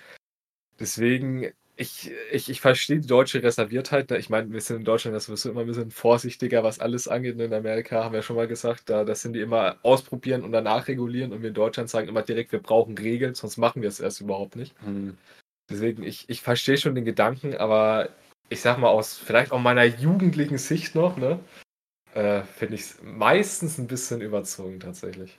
Deswegen, 0.77 1.53
ich, 1.77 2.11
ich, 2.33 2.49
ich 2.49 2.59
verstehe 2.59 2.99
die 2.99 3.07
deutsche 3.07 3.41
Reserviertheit. 3.41 4.09
Ne? 4.09 4.17
Ich 4.17 4.29
meine, 4.29 4.51
wir 4.51 4.59
sind 4.59 4.77
in 4.79 4.83
Deutschland 4.83 5.15
ja 5.15 5.21
sowieso 5.21 5.49
immer 5.49 5.61
ein 5.61 5.67
bisschen 5.67 5.91
vorsichtiger, 5.91 6.63
was 6.65 6.79
alles 6.79 7.07
angeht. 7.07 7.39
In 7.39 7.53
Amerika 7.53 8.03
haben 8.03 8.13
wir 8.13 8.23
schon 8.23 8.35
mal 8.35 8.49
gesagt, 8.49 8.89
da 8.89 9.05
das 9.05 9.21
sind 9.21 9.31
die 9.33 9.41
immer 9.41 9.77
ausprobieren 9.83 10.43
und 10.43 10.51
danach 10.51 10.89
regulieren. 10.89 11.31
Und 11.31 11.43
wir 11.43 11.49
in 11.49 11.53
Deutschland 11.53 11.89
sagen 11.89 12.09
immer 12.09 12.23
direkt, 12.23 12.51
wir 12.51 12.59
brauchen 12.61 12.97
Regeln, 12.97 13.35
sonst 13.35 13.55
machen 13.55 13.81
wir 13.81 13.87
es 13.89 14.01
erst 14.01 14.19
überhaupt 14.19 14.57
nicht. 14.57 14.75
Mhm. 14.83 15.17
Deswegen, 15.69 16.03
ich, 16.03 16.29
ich 16.29 16.41
verstehe 16.41 16.77
schon 16.77 16.95
den 16.95 17.05
Gedanken, 17.05 17.55
aber 17.55 18.09
ich 18.49 18.61
sag 18.61 18.77
mal 18.77 18.89
aus 18.89 19.17
vielleicht 19.17 19.51
auch 19.51 19.59
meiner 19.59 19.83
jugendlichen 19.83 20.57
Sicht 20.57 20.95
noch, 20.95 21.17
ne, 21.17 21.39
äh, 22.13 22.43
finde 22.43 22.75
ich 22.75 22.81
es 22.81 23.01
meistens 23.03 23.77
ein 23.77 23.87
bisschen 23.87 24.21
überzogen 24.21 24.79
tatsächlich. 24.79 25.37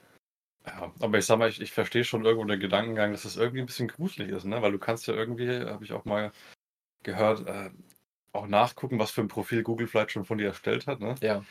Ja, 0.67 0.93
aber 1.01 1.19
ich 1.19 1.25
sag 1.25 1.39
mal, 1.39 1.49
ich, 1.49 1.61
ich 1.61 1.73
verstehe 1.73 2.05
schon 2.05 2.25
irgendwo 2.25 2.47
den 2.47 2.61
Gedankengang, 2.61 3.13
dass 3.13 3.23
das 3.23 3.37
irgendwie 3.37 3.61
ein 3.61 3.67
bisschen 3.67 3.89
gruselig 3.89 4.31
ist, 4.31 4.45
ne? 4.45 4.61
Weil 4.61 4.73
du 4.73 4.79
kannst 4.79 5.07
ja 5.07 5.15
irgendwie, 5.15 5.49
habe 5.61 5.85
ich 5.85 5.93
auch 5.93 6.05
mal 6.05 6.31
gehört, 7.03 7.47
äh, 7.47 7.71
auch 8.33 8.47
nachgucken, 8.47 8.99
was 8.99 9.11
für 9.11 9.23
ein 9.23 9.29
Profil 9.29 9.63
Google 9.63 9.87
vielleicht 9.87 10.13
schon 10.13 10.27
von 10.27 10.37
dir 10.39 10.49
erstellt 10.49 10.87
hat, 10.87 11.01
ne? 11.01 11.15
Ja. 11.23 11.45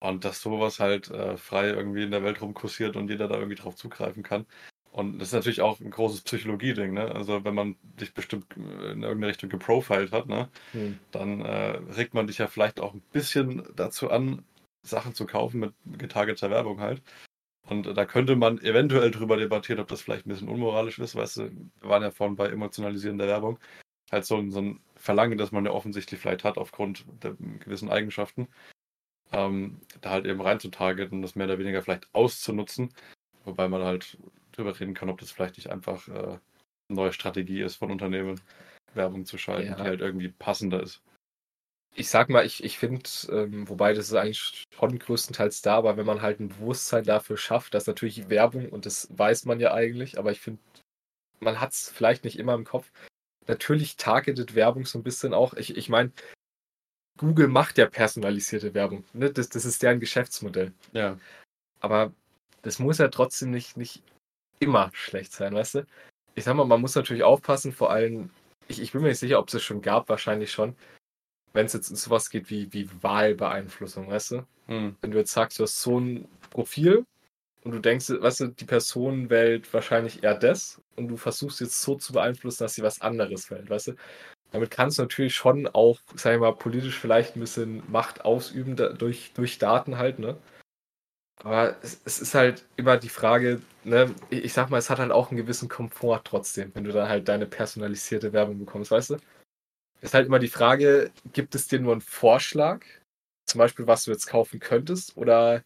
Und 0.00 0.24
dass 0.24 0.40
sowas 0.40 0.80
halt 0.80 1.10
äh, 1.10 1.36
frei 1.36 1.68
irgendwie 1.68 2.02
in 2.02 2.10
der 2.10 2.24
Welt 2.24 2.40
rumkursiert 2.40 2.96
und 2.96 3.08
jeder 3.08 3.28
da 3.28 3.36
irgendwie 3.36 3.56
drauf 3.56 3.76
zugreifen 3.76 4.22
kann. 4.22 4.46
Und 4.92 5.18
das 5.18 5.28
ist 5.28 5.34
natürlich 5.34 5.62
auch 5.62 5.80
ein 5.80 5.90
großes 5.90 6.20
Psychologie-Ding, 6.20 6.92
ne? 6.92 7.14
Also 7.14 7.44
wenn 7.44 7.54
man 7.54 7.76
dich 7.98 8.12
bestimmt 8.12 8.46
äh, 8.56 8.92
in 8.92 9.02
irgendeine 9.02 9.28
Richtung 9.28 9.48
geprofiled 9.48 10.12
hat, 10.12 10.26
ne? 10.26 10.50
Hm. 10.72 10.98
Dann 11.10 11.40
äh, 11.40 11.78
regt 11.96 12.12
man 12.14 12.26
dich 12.26 12.38
ja 12.38 12.46
vielleicht 12.46 12.78
auch 12.78 12.92
ein 12.92 13.02
bisschen 13.12 13.62
dazu 13.74 14.10
an, 14.10 14.44
Sachen 14.82 15.14
zu 15.14 15.26
kaufen 15.26 15.60
mit 15.60 15.74
getargeter 15.98 16.50
Werbung 16.50 16.80
halt. 16.80 17.02
Und 17.68 17.86
da 17.96 18.04
könnte 18.04 18.36
man 18.36 18.58
eventuell 18.58 19.10
drüber 19.10 19.36
debattieren, 19.36 19.80
ob 19.80 19.88
das 19.88 20.02
vielleicht 20.02 20.26
ein 20.26 20.30
bisschen 20.30 20.48
unmoralisch 20.48 20.98
ist, 20.98 21.14
weißt 21.14 21.36
du, 21.38 21.50
wir 21.80 21.88
waren 21.88 22.02
ja 22.02 22.10
vorhin 22.10 22.36
bei 22.36 22.48
emotionalisierender 22.48 23.26
Werbung. 23.26 23.58
Halt 24.10 24.26
so, 24.26 24.36
ein- 24.36 24.50
so 24.50 24.60
ein 24.60 24.80
Verlangen, 24.96 25.38
das 25.38 25.52
man 25.52 25.64
ja 25.64 25.70
offensichtlich 25.70 26.20
vielleicht 26.20 26.44
hat 26.44 26.58
aufgrund 26.58 27.06
der 27.22 27.34
gewissen 27.60 27.88
Eigenschaften, 27.88 28.48
ähm, 29.32 29.80
da 30.00 30.10
halt 30.10 30.26
eben 30.26 30.40
reinzutargeten 30.40 31.18
und 31.18 31.22
das 31.22 31.36
mehr 31.36 31.46
oder 31.46 31.58
weniger 31.58 31.82
vielleicht 31.82 32.12
auszunutzen. 32.12 32.92
Wobei 33.44 33.68
man 33.68 33.82
halt 33.82 34.18
drüber 34.52 34.78
reden 34.78 34.94
kann, 34.94 35.10
ob 35.10 35.18
das 35.20 35.30
vielleicht 35.30 35.56
nicht 35.56 35.70
einfach 35.70 36.06
äh, 36.08 36.12
eine 36.12 36.40
neue 36.88 37.12
Strategie 37.12 37.62
ist 37.62 37.76
von 37.76 37.90
Unternehmen, 37.90 38.40
Werbung 38.94 39.24
zu 39.24 39.38
schalten, 39.38 39.68
Ja. 39.68 39.76
die 39.76 39.82
halt 39.82 40.00
irgendwie 40.00 40.28
passender 40.28 40.82
ist. 40.82 41.02
Ich 41.94 42.08
sag 42.08 42.30
mal, 42.30 42.46
ich, 42.46 42.64
ich 42.64 42.78
finde, 42.78 43.02
ähm, 43.30 43.68
wobei 43.68 43.92
das 43.92 44.06
ist 44.06 44.14
eigentlich 44.14 44.64
schon 44.74 44.98
größtenteils 44.98 45.60
da, 45.60 45.76
aber 45.76 45.98
wenn 45.98 46.06
man 46.06 46.22
halt 46.22 46.40
ein 46.40 46.48
Bewusstsein 46.48 47.04
dafür 47.04 47.36
schafft, 47.36 47.74
dass 47.74 47.86
natürlich 47.86 48.30
Werbung, 48.30 48.70
und 48.70 48.86
das 48.86 49.08
weiß 49.10 49.44
man 49.44 49.60
ja 49.60 49.74
eigentlich, 49.74 50.18
aber 50.18 50.32
ich 50.32 50.40
finde, 50.40 50.60
man 51.40 51.60
hat 51.60 51.72
es 51.72 51.90
vielleicht 51.90 52.24
nicht 52.24 52.38
immer 52.38 52.54
im 52.54 52.64
Kopf. 52.64 52.90
Natürlich 53.46 53.96
targetet 53.96 54.54
Werbung 54.54 54.86
so 54.86 54.98
ein 54.98 55.02
bisschen 55.02 55.34
auch. 55.34 55.52
Ich, 55.54 55.76
ich 55.76 55.88
meine, 55.88 56.12
Google 57.18 57.48
macht 57.48 57.76
ja 57.76 57.86
personalisierte 57.86 58.72
Werbung. 58.72 59.04
Ne? 59.12 59.30
Das, 59.30 59.48
das 59.48 59.64
ist 59.64 59.82
deren 59.82 60.00
Geschäftsmodell. 60.00 60.72
Ja. 60.92 61.18
Aber 61.80 62.12
das 62.62 62.78
muss 62.78 62.98
ja 62.98 63.08
trotzdem 63.08 63.50
nicht, 63.50 63.76
nicht 63.76 64.02
immer 64.62 64.90
schlecht 64.94 65.32
sein, 65.32 65.54
weißt 65.54 65.76
du? 65.76 65.86
Ich 66.34 66.44
sag 66.44 66.54
mal, 66.54 66.64
man 66.64 66.80
muss 66.80 66.94
natürlich 66.94 67.24
aufpassen, 67.24 67.72
vor 67.72 67.90
allem, 67.90 68.30
ich, 68.68 68.80
ich 68.80 68.92
bin 68.92 69.02
mir 69.02 69.08
nicht 69.08 69.18
sicher, 69.18 69.38
ob 69.38 69.48
es 69.48 69.54
es 69.54 69.62
schon 69.62 69.82
gab, 69.82 70.08
wahrscheinlich 70.08 70.52
schon, 70.52 70.76
wenn 71.52 71.66
es 71.66 71.74
jetzt 71.74 71.90
um 71.90 71.96
sowas 71.96 72.30
geht 72.30 72.48
wie, 72.50 72.72
wie 72.72 72.88
Wahlbeeinflussung, 73.02 74.08
weißt 74.08 74.30
du? 74.32 74.46
Hm. 74.68 74.96
Wenn 75.00 75.10
du 75.10 75.18
jetzt 75.18 75.32
sagst, 75.32 75.58
du 75.58 75.64
hast 75.64 75.82
so 75.82 75.98
ein 75.98 76.28
Profil 76.50 77.04
und 77.64 77.72
du 77.72 77.78
denkst, 77.80 78.10
weißt 78.10 78.40
du, 78.40 78.46
die 78.48 78.64
Person 78.64 79.28
wählt 79.28 79.72
wahrscheinlich 79.74 80.22
eher 80.22 80.34
das 80.34 80.80
und 80.96 81.08
du 81.08 81.16
versuchst 81.16 81.60
jetzt 81.60 81.82
so 81.82 81.96
zu 81.96 82.12
beeinflussen, 82.12 82.64
dass 82.64 82.74
sie 82.74 82.82
was 82.82 83.00
anderes 83.02 83.50
wählt, 83.50 83.68
weißt 83.68 83.88
du? 83.88 83.92
Damit 84.52 84.70
kannst 84.70 84.98
du 84.98 85.02
natürlich 85.02 85.34
schon 85.34 85.66
auch, 85.66 85.98
sag 86.14 86.34
ich 86.34 86.40
mal, 86.40 86.54
politisch 86.54 86.98
vielleicht 86.98 87.36
ein 87.36 87.40
bisschen 87.40 87.82
Macht 87.90 88.24
ausüben 88.24 88.76
da, 88.76 88.90
durch, 88.90 89.32
durch 89.34 89.58
Daten 89.58 89.98
halt, 89.98 90.18
ne? 90.18 90.36
Aber 91.44 91.76
es, 91.82 92.00
es 92.04 92.20
ist 92.20 92.34
halt 92.34 92.64
immer 92.76 92.96
die 92.96 93.08
Frage, 93.08 93.60
ne, 93.84 94.14
ich, 94.30 94.44
ich 94.44 94.52
sag 94.52 94.70
mal, 94.70 94.78
es 94.78 94.90
hat 94.90 94.98
halt 94.98 95.10
auch 95.10 95.30
einen 95.30 95.38
gewissen 95.38 95.68
Komfort 95.68 96.22
trotzdem, 96.24 96.70
wenn 96.74 96.84
du 96.84 96.92
dann 96.92 97.08
halt 97.08 97.28
deine 97.28 97.46
personalisierte 97.46 98.32
Werbung 98.32 98.58
bekommst, 98.58 98.90
weißt 98.90 99.10
du? 99.10 99.16
Ist 100.00 100.14
halt 100.14 100.26
immer 100.26 100.38
die 100.38 100.48
Frage, 100.48 101.10
gibt 101.32 101.54
es 101.54 101.68
dir 101.68 101.80
nur 101.80 101.92
einen 101.92 102.00
Vorschlag, 102.00 102.84
zum 103.46 103.58
Beispiel, 103.58 103.86
was 103.86 104.04
du 104.04 104.12
jetzt 104.12 104.26
kaufen 104.26 104.60
könntest, 104.60 105.16
oder 105.16 105.62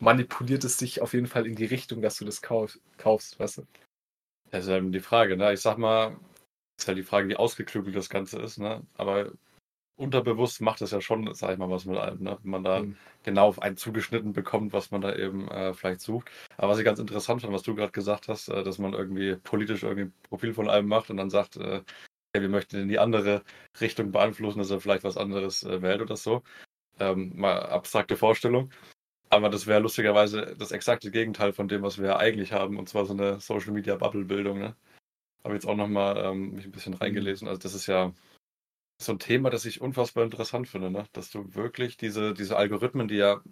manipuliert 0.00 0.64
es 0.64 0.76
dich 0.78 1.00
auf 1.00 1.12
jeden 1.12 1.26
Fall 1.26 1.46
in 1.46 1.54
die 1.54 1.64
Richtung, 1.64 2.02
dass 2.02 2.16
du 2.16 2.24
das 2.24 2.42
kauf, 2.42 2.78
kaufst, 2.98 3.38
weißt 3.38 3.58
du? 3.58 3.66
Das 4.50 4.64
ist 4.64 4.70
eben 4.70 4.92
die 4.92 5.00
Frage, 5.00 5.36
ne? 5.36 5.52
Ich 5.52 5.60
sag 5.60 5.78
mal, 5.78 6.16
ist 6.78 6.88
halt 6.88 6.98
die 6.98 7.02
Frage, 7.02 7.28
wie 7.28 7.36
ausgeklügelt 7.36 7.96
das 7.96 8.08
Ganze 8.08 8.40
ist, 8.40 8.58
ne? 8.58 8.82
Aber 8.96 9.32
unterbewusst 9.96 10.60
macht 10.60 10.80
das 10.80 10.90
ja 10.90 11.00
schon, 11.00 11.32
sag 11.34 11.52
ich 11.52 11.58
mal, 11.58 11.70
was 11.70 11.84
mit 11.84 11.98
einem, 11.98 12.22
ne? 12.22 12.38
Wenn 12.42 12.50
man 12.50 12.64
da 12.64 12.80
Mhm. 12.80 12.96
genau 13.22 13.46
auf 13.48 13.62
einen 13.62 13.76
zugeschnitten 13.76 14.32
bekommt, 14.32 14.72
was 14.72 14.90
man 14.90 15.00
da 15.00 15.14
eben 15.14 15.48
äh, 15.48 15.72
vielleicht 15.74 16.00
sucht. 16.00 16.30
Aber 16.56 16.70
was 16.72 16.78
ich 16.78 16.84
ganz 16.84 16.98
interessant 16.98 17.42
fand, 17.42 17.52
was 17.52 17.62
du 17.62 17.74
gerade 17.74 17.92
gesagt 17.92 18.28
hast, 18.28 18.48
äh, 18.48 18.64
dass 18.64 18.78
man 18.78 18.92
irgendwie 18.94 19.36
politisch 19.36 19.82
irgendwie 19.82 20.04
ein 20.06 20.14
Profil 20.28 20.52
von 20.54 20.68
einem 20.68 20.88
macht 20.88 21.10
und 21.10 21.16
dann 21.16 21.30
sagt, 21.30 21.56
äh, 21.56 21.82
ja, 22.34 22.42
wir 22.42 22.48
möchten 22.48 22.76
in 22.76 22.88
die 22.88 22.98
andere 22.98 23.42
Richtung 23.80 24.10
beeinflussen, 24.12 24.58
dass 24.58 24.70
er 24.70 24.80
vielleicht 24.80 25.04
was 25.04 25.16
anderes 25.16 25.62
äh, 25.62 25.82
wählt 25.82 26.02
oder 26.02 26.16
so. 26.16 26.42
Ähm, 27.00 27.32
mal 27.36 27.58
abstrakte 27.60 28.16
Vorstellung. 28.16 28.72
Aber 29.30 29.50
das 29.50 29.66
wäre 29.66 29.80
lustigerweise 29.80 30.56
das 30.58 30.72
exakte 30.72 31.10
Gegenteil 31.10 31.52
von 31.52 31.68
dem, 31.68 31.82
was 31.82 32.00
wir 32.00 32.18
eigentlich 32.18 32.52
haben, 32.52 32.78
und 32.78 32.88
zwar 32.88 33.04
so 33.06 33.14
eine 33.14 33.40
Social 33.40 33.72
Media 33.72 33.96
Bubble 33.96 34.24
Bildung. 34.24 34.58
Ne? 34.60 34.76
Habe 35.44 35.54
jetzt 35.54 35.66
auch 35.66 35.76
nochmal 35.76 36.18
ähm, 36.18 36.54
mich 36.54 36.66
ein 36.66 36.72
bisschen 36.72 36.94
reingelesen. 36.94 37.48
Also 37.48 37.60
das 37.60 37.74
ist 37.74 37.86
ja 37.86 38.12
so 39.04 39.12
ein 39.12 39.18
Thema, 39.18 39.50
das 39.50 39.64
ich 39.64 39.80
unfassbar 39.80 40.24
interessant 40.24 40.68
finde, 40.68 40.90
ne? 40.90 41.04
dass 41.12 41.30
du 41.30 41.54
wirklich 41.54 41.96
diese, 41.96 42.34
diese 42.34 42.56
Algorithmen, 42.56 43.08
die 43.08 43.16
ja 43.16 43.42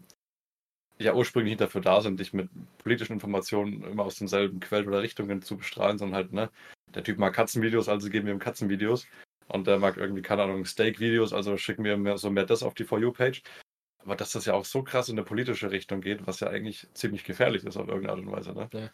ja 0.98 1.14
ursprünglich 1.14 1.52
nicht 1.52 1.60
dafür 1.60 1.80
da 1.80 2.00
sind, 2.00 2.20
dich 2.20 2.32
mit 2.32 2.48
politischen 2.78 3.14
Informationen 3.14 3.82
immer 3.82 4.04
aus 4.04 4.16
denselben 4.16 4.60
Quellen 4.60 4.88
oder 4.88 5.02
Richtungen 5.02 5.42
zu 5.42 5.56
bestrahlen, 5.56 5.98
sondern 5.98 6.16
halt, 6.16 6.32
ne, 6.32 6.50
der 6.94 7.02
Typ 7.02 7.18
mag 7.18 7.34
Katzenvideos, 7.34 7.88
also 7.88 8.08
geben 8.08 8.26
wir 8.26 8.34
ihm 8.34 8.38
Katzenvideos. 8.38 9.06
Und 9.48 9.66
der 9.66 9.78
mag 9.78 9.96
irgendwie, 9.96 10.22
keine 10.22 10.44
Ahnung, 10.44 10.64
Steak-Videos, 10.64 11.32
also 11.32 11.56
schicken 11.56 11.84
wir 11.84 11.96
mehr, 11.96 12.16
so 12.16 12.30
mehr 12.30 12.46
das 12.46 12.62
auf 12.62 12.74
die 12.74 12.84
For 12.84 12.98
You-Page. 12.98 13.42
Aber 13.98 14.16
dass 14.16 14.32
das 14.32 14.46
ja 14.46 14.54
auch 14.54 14.64
so 14.64 14.82
krass 14.82 15.08
in 15.08 15.18
eine 15.18 15.24
politische 15.24 15.70
Richtung 15.70 16.00
geht, 16.00 16.26
was 16.26 16.40
ja 16.40 16.48
eigentlich 16.48 16.86
ziemlich 16.94 17.24
gefährlich 17.24 17.64
ist 17.64 17.76
auf 17.76 17.88
irgendeine 17.88 18.12
Art 18.12 18.20
und 18.20 18.32
Weise, 18.32 18.52
ne? 18.52 18.68
Ja. 18.72 18.90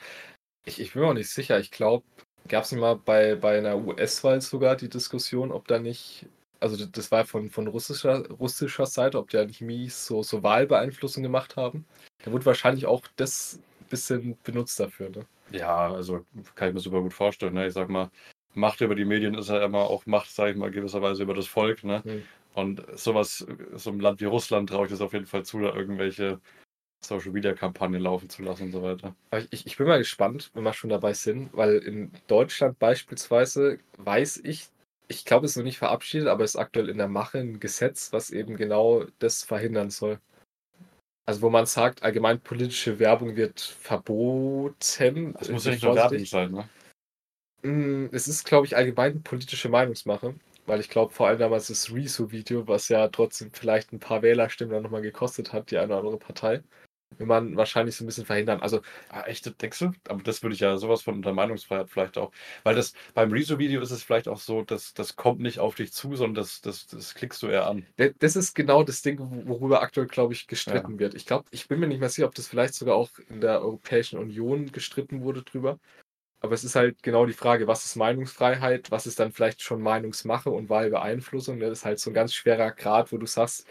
Ich, 0.65 0.81
ich 0.81 0.93
bin 0.93 1.03
mir 1.03 1.09
auch 1.09 1.15
nicht 1.15 1.31
sicher. 1.31 1.59
Ich 1.61 1.71
glaube, 1.71 2.05
gab 2.47 2.65
es 2.65 2.73
nicht 2.73 2.81
mal 2.81 2.97
bei, 2.97 3.37
bei 3.37 3.59
einer 3.59 3.79
US-Wahl 3.79 4.41
sogar 4.41 4.77
die 4.77 4.89
Diskussion, 4.89 5.53
ob 5.53 5.67
da 5.69 5.79
nicht, 5.79 6.27
also 6.61 6.85
das 6.87 7.11
war 7.11 7.25
von, 7.25 7.51
von 7.51 7.67
russischer, 7.69 8.29
russischer 8.31 8.87
Seite, 8.87 9.19
ob 9.19 9.31
die 9.31 9.45
nicht 9.47 9.61
mies 9.61 10.07
so, 10.07 10.23
so 10.23 10.43
Wahlbeeinflussung 10.43 11.23
gemacht 11.23 11.57
haben. 11.57 11.85
Da 12.25 12.33
wurde 12.33 12.47
wahrscheinlich 12.47 12.87
auch 12.87 13.03
das 13.17 13.61
ein 13.81 13.87
bisschen 13.89 14.39
benutzt 14.43 14.79
dafür, 14.81 15.11
ne? 15.11 15.27
Ja, 15.51 15.93
also 15.93 16.25
kann 16.55 16.69
ich 16.69 16.75
mir 16.75 16.81
super 16.81 17.01
gut 17.01 17.15
vorstellen. 17.15 17.55
Ne? 17.55 17.67
Ich 17.67 17.75
sag 17.75 17.89
mal, 17.89 18.11
Macht 18.55 18.81
über 18.81 18.95
die 18.95 19.05
Medien 19.05 19.35
ist 19.35 19.49
ja 19.49 19.65
immer 19.65 19.79
auch 19.79 20.05
Macht, 20.07 20.31
sage 20.31 20.53
ich 20.53 20.57
mal, 20.57 20.71
gewisserweise 20.71 21.23
über 21.23 21.35
das 21.35 21.47
Volk. 21.47 21.85
Ne? 21.85 22.03
Mhm. 22.05 22.23
Und 22.55 22.83
sowas, 22.99 23.47
so 23.75 23.91
einem 23.91 24.01
Land 24.01 24.21
wie 24.21 24.27
Russland 24.27 24.69
traue 24.69 24.87
ich 24.87 24.91
das 24.91 25.01
auf 25.01 25.13
jeden 25.13 25.27
Fall 25.27 25.45
zu, 25.45 25.61
da 25.61 25.75
irgendwelche 25.75 26.41
Social 27.01 27.31
Media 27.31 27.55
Kampagnen 27.55 28.03
laufen 28.03 28.29
zu 28.29 28.43
lassen 28.43 28.65
und 28.65 28.73
so 28.73 28.83
weiter. 28.83 29.15
Ich, 29.51 29.67
ich 29.67 29.77
bin 29.77 29.87
mal 29.87 29.99
gespannt, 29.99 30.51
wenn 30.55 30.65
wir 30.65 30.73
schon 30.73 30.91
dabei 30.91 31.13
sind, 31.13 31.51
weil 31.53 31.77
in 31.77 32.11
Deutschland 32.27 32.79
beispielsweise 32.79 33.79
weiß 33.99 34.39
ich, 34.45 34.69
ich 35.09 35.25
glaube, 35.25 35.47
es 35.47 35.53
ist 35.53 35.57
noch 35.57 35.65
nicht 35.65 35.79
verabschiedet, 35.79 36.29
aber 36.29 36.45
es 36.45 36.55
ist 36.55 36.61
aktuell 36.61 36.89
in 36.89 36.99
der 36.99 37.09
Mache 37.09 37.39
ein 37.39 37.61
Gesetz, 37.61 38.13
was 38.13 38.31
eben 38.31 38.57
genau 38.57 39.05
das 39.19 39.43
verhindern 39.43 39.91
soll. 39.91 40.21
Also 41.27 41.43
wo 41.43 41.51
man 41.51 41.67
sagt, 41.67 42.03
allgemein 42.03 42.41
politische 42.41 42.99
Werbung 42.99 43.37
wird 43.37 43.61
verboten. 43.61 45.35
Das 45.39 45.49
muss 45.49 45.65
ja 45.65 45.73
nicht 45.73 45.85
nur 45.85 45.95
Werbung 45.95 46.25
sein, 46.25 46.53
ne? 46.53 46.69
Mm, 47.63 48.07
es 48.13 48.29
ist, 48.29 48.45
glaube 48.45 48.67
ich, 48.67 48.77
allgemein 48.77 49.23
politische 49.23 49.69
Meinungsmache, 49.69 50.35
weil 50.67 50.81
ich 50.81 50.89
glaube, 50.89 51.13
vor 51.13 51.29
allem 51.29 51.39
damals 51.39 51.67
das 51.67 51.93
Rezo-Video, 51.93 52.69
was 52.69 52.89
ja 52.89 53.09
trotzdem 53.09 53.51
vielleicht 53.53 53.93
ein 53.93 53.99
paar 53.99 54.23
Wählerstimmen 54.23 54.73
dann 54.73 54.83
nochmal 54.83 55.03
gekostet 55.03 55.53
hat, 55.53 55.71
die 55.71 55.79
eine 55.79 55.89
oder 55.89 55.99
andere 55.99 56.19
Partei, 56.19 56.63
will 57.17 57.27
man 57.27 57.57
wahrscheinlich 57.57 57.97
so 57.97 58.05
ein 58.05 58.07
bisschen 58.07 58.27
verhindern. 58.27 58.61
Also, 58.61 58.81
ah, 59.09 59.23
echt, 59.27 59.61
denkst 59.61 59.79
du? 59.79 59.93
Aber 60.09 60.23
das 60.23 60.43
würde 60.43 60.55
ich 60.55 60.61
ja 60.61 60.77
sowas 60.77 61.03
von 61.03 61.15
unter 61.15 61.33
Meinungsfreiheit 61.33 61.91
vielleicht 61.91 62.19
auch. 62.19 62.33
Weil 62.65 62.75
das 62.75 62.93
beim 63.15 63.33
Rezo-Video 63.33 63.81
ist 63.81 63.91
es 63.91 64.03
vielleicht 64.03 64.29
auch 64.29 64.39
so, 64.39 64.63
dass 64.63 64.95
das 64.95 65.17
kommt 65.17 65.41
nicht 65.41 65.59
auf 65.59 65.75
dich 65.75 65.93
zu, 65.93 66.15
sondern 66.17 66.35
das, 66.35 66.61
das, 66.61 66.87
das 66.87 67.15
klickst 67.15 67.43
du 67.43 67.49
eher 67.49 67.67
an. 67.67 67.87
Das 68.19 68.37
ist 68.37 68.55
genau 68.55 68.83
das 68.83 69.03
Ding, 69.03 69.19
worüber 69.47 69.83
aktuell, 69.83 70.07
glaube 70.07 70.35
ich, 70.35 70.47
gestritten 70.47 70.95
ja. 70.95 70.99
wird. 70.99 71.15
Ich 71.15 71.27
glaube, 71.27 71.45
ich 71.51 71.69
bin 71.69 71.81
mir 71.81 71.89
nicht 71.89 72.01
mehr 72.01 72.09
sicher, 72.09 72.27
ob 72.27 72.35
das 72.35 72.49
vielleicht 72.49 72.75
sogar 72.75 72.97
auch 72.97 73.11
in 73.29 73.41
der 73.41 73.61
Europäischen 73.61 74.19
Union 74.19 74.71
gestritten 74.71 75.23
wurde 75.23 75.43
drüber. 75.43 75.79
Aber 76.41 76.55
es 76.55 76.63
ist 76.63 76.77
halt 76.77 77.03
genau 77.03 77.27
die 77.27 77.33
Frage, 77.33 77.67
was 77.67 77.85
ist 77.85 77.97
Meinungsfreiheit, 77.97 78.93
was 78.93 79.07
ist 79.07 79.19
dann 79.19 79.33
vielleicht 79.33 79.61
schon 79.61 79.83
Meinungsmache 79.83 80.51
und 80.51 80.69
Wahlbeeinflussung. 80.69 81.59
Das 81.59 81.73
ist 81.73 81.85
halt 81.85 81.99
so 81.99 82.11
ein 82.11 82.15
ganz 82.15 82.33
schwerer 82.33 82.71
Grad, 82.71 83.11
wo 83.13 83.19
du 83.19 83.27
sagst, 83.27 83.67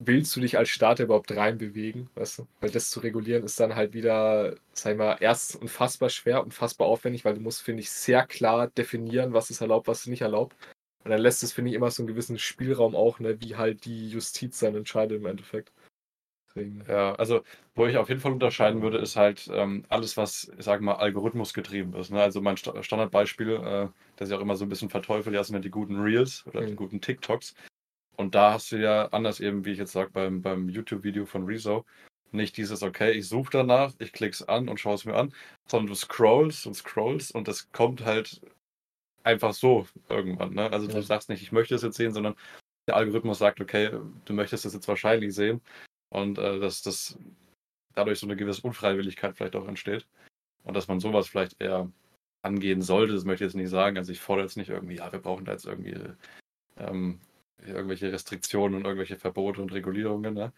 willst 0.00 0.34
du 0.34 0.40
dich 0.40 0.58
als 0.58 0.70
Staat 0.70 0.98
überhaupt 0.98 1.30
reinbewegen? 1.30 2.10
Weißt 2.14 2.38
du? 2.38 2.46
Weil 2.60 2.70
das 2.70 2.90
zu 2.90 3.00
regulieren 3.00 3.44
ist 3.44 3.60
dann 3.60 3.76
halt 3.76 3.92
wieder, 3.92 4.56
sag 4.72 4.92
ich 4.92 4.98
mal, 4.98 5.18
erst 5.20 5.56
unfassbar 5.56 6.08
schwer, 6.08 6.42
unfassbar 6.42 6.88
aufwendig, 6.88 7.24
weil 7.24 7.34
du 7.34 7.40
musst, 7.40 7.62
finde 7.62 7.82
ich, 7.82 7.90
sehr 7.90 8.26
klar 8.26 8.68
definieren, 8.68 9.34
was 9.34 9.50
ist 9.50 9.60
erlaubt, 9.60 9.86
was 9.86 10.00
ist 10.00 10.06
nicht 10.08 10.22
erlaubt. 10.22 10.56
Und 11.04 11.10
dann 11.10 11.20
lässt 11.20 11.42
es, 11.42 11.52
finde 11.52 11.70
ich, 11.70 11.76
immer 11.76 11.90
so 11.90 12.02
einen 12.02 12.08
gewissen 12.08 12.38
Spielraum 12.38 12.96
auch, 12.96 13.20
ne, 13.20 13.40
wie 13.40 13.56
halt 13.56 13.84
die 13.84 14.08
Justiz 14.10 14.58
dann 14.58 14.74
entscheidet 14.74 15.20
im 15.20 15.26
Endeffekt. 15.26 15.72
Deswegen. 16.48 16.84
Ja, 16.88 17.14
also 17.14 17.42
wo 17.74 17.86
ich 17.86 17.96
auf 17.96 18.08
jeden 18.08 18.20
Fall 18.20 18.32
unterscheiden 18.32 18.82
würde, 18.82 18.98
ist 18.98 19.16
halt 19.16 19.48
ähm, 19.52 19.84
alles, 19.88 20.16
was, 20.16 20.50
ich 20.58 20.64
sage 20.64 20.82
mal, 20.82 20.94
Algorithmus 20.94 21.54
getrieben 21.54 21.94
ist. 21.94 22.10
Ne? 22.10 22.20
Also 22.20 22.40
mein 22.40 22.56
St 22.56 22.72
Standardbeispiel, 22.80 23.50
äh, 23.50 23.88
das 24.16 24.28
ich 24.28 24.34
auch 24.34 24.40
immer 24.40 24.56
so 24.56 24.64
ein 24.64 24.68
bisschen 24.68 24.90
verteufelt, 24.90 25.34
ja, 25.34 25.44
sind 25.44 25.54
ja 25.54 25.60
die 25.60 25.70
guten 25.70 26.00
Reels 26.00 26.44
oder 26.46 26.62
mhm. 26.62 26.66
die 26.66 26.74
guten 26.74 27.00
TikToks. 27.00 27.54
Und 28.20 28.34
da 28.34 28.52
hast 28.52 28.70
du 28.70 28.76
ja 28.76 29.06
anders 29.12 29.40
eben, 29.40 29.64
wie 29.64 29.70
ich 29.70 29.78
jetzt 29.78 29.92
sage, 29.92 30.10
beim, 30.10 30.42
beim 30.42 30.68
YouTube-Video 30.68 31.24
von 31.24 31.46
Rezo, 31.46 31.86
nicht 32.32 32.54
dieses, 32.58 32.82
okay, 32.82 33.12
ich 33.12 33.26
suche 33.26 33.48
danach, 33.50 33.94
ich 33.98 34.12
klicke 34.12 34.34
es 34.34 34.46
an 34.46 34.68
und 34.68 34.78
schaue 34.78 34.96
es 34.96 35.06
mir 35.06 35.14
an, 35.14 35.32
sondern 35.66 35.86
du 35.86 35.94
scrollst 35.94 36.66
und 36.66 36.74
scrollst 36.74 37.34
und 37.34 37.48
das 37.48 37.72
kommt 37.72 38.04
halt 38.04 38.42
einfach 39.22 39.54
so 39.54 39.86
irgendwann. 40.10 40.52
Ne? 40.52 40.70
Also 40.70 40.86
ja. 40.86 40.96
du 40.96 41.02
sagst 41.02 41.30
nicht, 41.30 41.40
ich 41.40 41.50
möchte 41.50 41.74
es 41.74 41.80
jetzt 41.80 41.96
sehen, 41.96 42.12
sondern 42.12 42.34
der 42.86 42.96
Algorithmus 42.96 43.38
sagt, 43.38 43.58
okay, 43.58 43.90
du 44.26 44.32
möchtest 44.34 44.66
es 44.66 44.74
jetzt 44.74 44.86
wahrscheinlich 44.86 45.34
sehen 45.34 45.62
und 46.10 46.36
äh, 46.36 46.60
dass 46.60 46.82
das 46.82 47.18
dadurch 47.94 48.18
so 48.18 48.26
eine 48.26 48.36
gewisse 48.36 48.60
Unfreiwilligkeit 48.60 49.34
vielleicht 49.34 49.56
auch 49.56 49.66
entsteht. 49.66 50.06
Und 50.64 50.74
dass 50.74 50.88
man 50.88 51.00
sowas 51.00 51.26
vielleicht 51.26 51.58
eher 51.58 51.90
angehen 52.42 52.82
sollte, 52.82 53.14
das 53.14 53.24
möchte 53.24 53.44
ich 53.44 53.48
jetzt 53.48 53.56
nicht 53.56 53.70
sagen. 53.70 53.96
Also 53.96 54.12
ich 54.12 54.20
fordere 54.20 54.44
jetzt 54.44 54.58
nicht 54.58 54.68
irgendwie, 54.68 54.96
ja, 54.96 55.10
wir 55.10 55.20
brauchen 55.20 55.46
da 55.46 55.52
jetzt 55.52 55.64
irgendwie 55.64 55.96
ähm, 56.76 57.18
irgendwelche 57.66 58.12
Restriktionen 58.12 58.76
und 58.76 58.84
irgendwelche 58.84 59.16
Verbote 59.16 59.62
und 59.62 59.72
Regulierungen, 59.72 60.34
ne? 60.34 60.52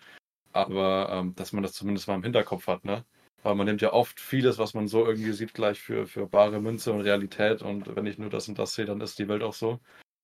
Aber 0.53 1.09
ähm, 1.11 1.35
dass 1.35 1.53
man 1.53 1.63
das 1.63 1.73
zumindest 1.73 2.09
mal 2.09 2.17
im 2.17 2.23
Hinterkopf 2.23 2.67
hat, 2.67 2.85
ne? 2.85 3.05
Weil 3.43 3.55
man 3.57 3.67
nimmt 3.67 3.83
ja 3.83 3.93
oft 3.93 4.21
vieles, 4.21 4.59
was 4.59 4.75
man 4.75 4.87
so 4.89 5.07
irgendwie 5.07 5.33
sieht, 5.33 5.55
gleich 5.55 5.81
für, 5.81 6.07
für 6.07 6.27
bare 6.27 6.61
Münze 6.61 6.93
und 6.93 7.01
Realität. 7.01 7.63
Und 7.63 7.97
wenn 7.97 8.07
ich 8.07 8.19
nur 8.19 8.31
das 8.31 8.49
und 8.49 8.59
das 8.59 8.75
sehe, 8.75 8.85
dann 8.85 9.01
ist 9.01 9.19
die 9.19 9.29
Welt 9.29 9.43
auch 9.43 9.55
so. 9.55 9.81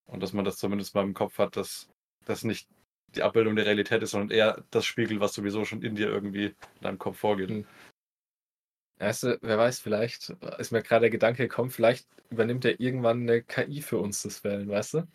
Und 0.07 0.23
dass 0.23 0.33
man 0.33 0.45
das 0.45 0.59
zumindest 0.59 0.95
mal 0.95 1.03
im 1.05 1.15
Kopf 1.15 1.39
hat, 1.39 1.57
dass 1.57 1.89
das 2.25 2.45
nicht 2.45 2.69
die 3.15 3.23
Abbildung 3.23 3.57
der 3.57 3.67
Realität 3.67 4.03
ist, 4.03 4.13
sondern 4.13 4.31
eher 4.31 4.65
das 4.71 4.85
Spiegel, 4.85 5.21
was 5.21 5.35
sowieso 5.35 5.65
schon 5.65 5.83
in 5.83 5.97
dir 5.97 6.09
irgendwie 6.09 6.47
in 6.47 6.83
deinem 6.83 6.99
Kopf 6.99 7.19
vorgeht. 7.19 7.51
Hm. 7.51 7.67
Weißt 8.99 9.23
du, 9.25 9.39
wer 9.43 9.59
weiß, 9.59 9.81
vielleicht 9.81 10.31
ist 10.59 10.73
mir 10.73 10.83
gerade 10.83 11.03
der 11.03 11.11
Gedanke 11.11 11.45
gekommen, 11.45 11.71
vielleicht 11.71 12.09
übernimmt 12.31 12.65
er 12.65 12.81
irgendwann 12.81 13.23
eine 13.23 13.43
KI 13.43 13.81
für 13.81 13.99
uns 13.99 14.23
das 14.23 14.43
Wählen, 14.45 14.69
weißt 14.69 14.95
du? 14.95 15.09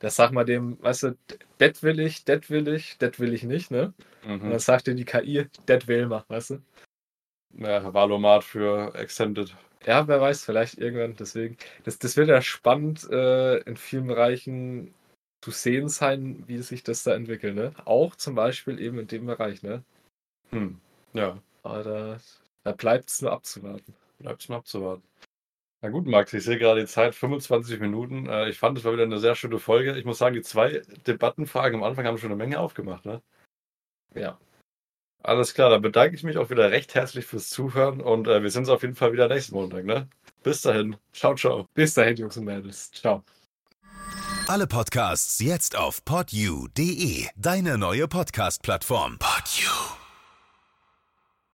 Das 0.00 0.16
sag 0.16 0.32
mal 0.32 0.44
dem, 0.44 0.80
weißt 0.82 1.02
du, 1.04 1.16
das 1.58 1.82
will 1.82 1.98
ich, 2.00 2.24
das 2.24 2.50
will 2.50 2.68
ich, 2.68 2.98
das 2.98 3.18
will 3.18 3.34
ich 3.34 3.42
nicht, 3.42 3.70
ne? 3.70 3.92
Mhm. 4.24 4.42
Und 4.42 4.50
dann 4.50 4.58
sagt 4.58 4.86
dir 4.86 4.94
die 4.94 5.04
KI, 5.04 5.46
das 5.66 5.88
will 5.88 6.06
mal, 6.06 6.24
weißt 6.28 6.50
du? 6.50 6.62
Ja, 7.54 7.92
Valomat 7.92 8.44
für 8.44 8.94
Extended. 8.94 9.54
Ja, 9.84 10.06
wer 10.06 10.20
weiß, 10.20 10.44
vielleicht 10.44 10.78
irgendwann, 10.78 11.16
deswegen. 11.16 11.56
Das, 11.84 11.98
das 11.98 12.16
wird 12.16 12.28
ja 12.28 12.42
spannend 12.42 13.08
äh, 13.10 13.58
in 13.58 13.76
vielen 13.76 14.06
Bereichen 14.06 14.94
zu 15.40 15.50
sehen 15.50 15.88
sein, 15.88 16.44
wie 16.46 16.58
sich 16.58 16.82
das 16.82 17.04
da 17.04 17.14
entwickelt, 17.14 17.54
ne? 17.54 17.72
Auch 17.84 18.16
zum 18.16 18.34
Beispiel 18.34 18.80
eben 18.80 18.98
in 18.98 19.06
dem 19.06 19.26
Bereich, 19.26 19.62
ne? 19.62 19.82
Hm, 20.50 20.80
ja. 21.12 21.38
Aber 21.62 21.82
da, 21.82 22.20
da 22.64 22.72
bleibt 22.72 23.08
es 23.08 23.22
nur 23.22 23.32
abzuwarten. 23.32 23.94
Bleibt 24.18 24.42
es 24.42 24.48
nur 24.48 24.58
abzuwarten. 24.58 25.02
Na 25.80 25.90
gut, 25.90 26.06
Max, 26.06 26.32
ich 26.32 26.42
sehe 26.42 26.58
gerade 26.58 26.80
die 26.80 26.86
Zeit, 26.86 27.14
25 27.14 27.78
Minuten. 27.80 28.26
Äh, 28.26 28.48
ich 28.48 28.58
fand, 28.58 28.76
es 28.78 28.84
war 28.84 28.92
wieder 28.92 29.04
eine 29.04 29.18
sehr 29.18 29.36
schöne 29.36 29.58
Folge. 29.58 29.96
Ich 29.96 30.04
muss 30.04 30.18
sagen, 30.18 30.34
die 30.34 30.42
zwei 30.42 30.82
Debattenfragen 31.06 31.78
am 31.78 31.84
Anfang 31.84 32.04
haben 32.06 32.18
schon 32.18 32.30
eine 32.30 32.36
Menge 32.36 32.58
aufgemacht, 32.58 33.06
ne? 33.06 33.22
Ja. 34.14 34.38
Alles 35.22 35.54
klar, 35.54 35.70
dann 35.70 35.82
bedanke 35.82 36.14
ich 36.14 36.22
mich 36.22 36.38
auch 36.38 36.50
wieder 36.50 36.70
recht 36.70 36.94
herzlich 36.94 37.26
fürs 37.26 37.50
Zuhören 37.50 38.00
und 38.00 38.28
äh, 38.28 38.42
wir 38.42 38.50
sehen 38.50 38.60
uns 38.60 38.68
auf 38.68 38.82
jeden 38.82 38.94
Fall 38.94 39.12
wieder 39.12 39.28
nächsten 39.28 39.54
Montag, 39.54 39.84
ne? 39.84 40.08
Bis 40.42 40.62
dahin. 40.62 40.96
Ciao, 41.12 41.34
ciao. 41.34 41.66
Bis 41.74 41.94
dahin, 41.94 42.16
Jungs 42.16 42.36
und 42.36 42.44
Mädels. 42.44 42.90
Ciao. 42.92 43.24
Alle 44.46 44.66
Podcasts 44.66 45.40
jetzt 45.40 45.76
auf 45.76 46.04
podyou.de, 46.04 47.26
deine 47.36 47.78
neue 47.78 48.08
Podcast-Plattform. 48.08 49.18
Podyou. 49.18 49.77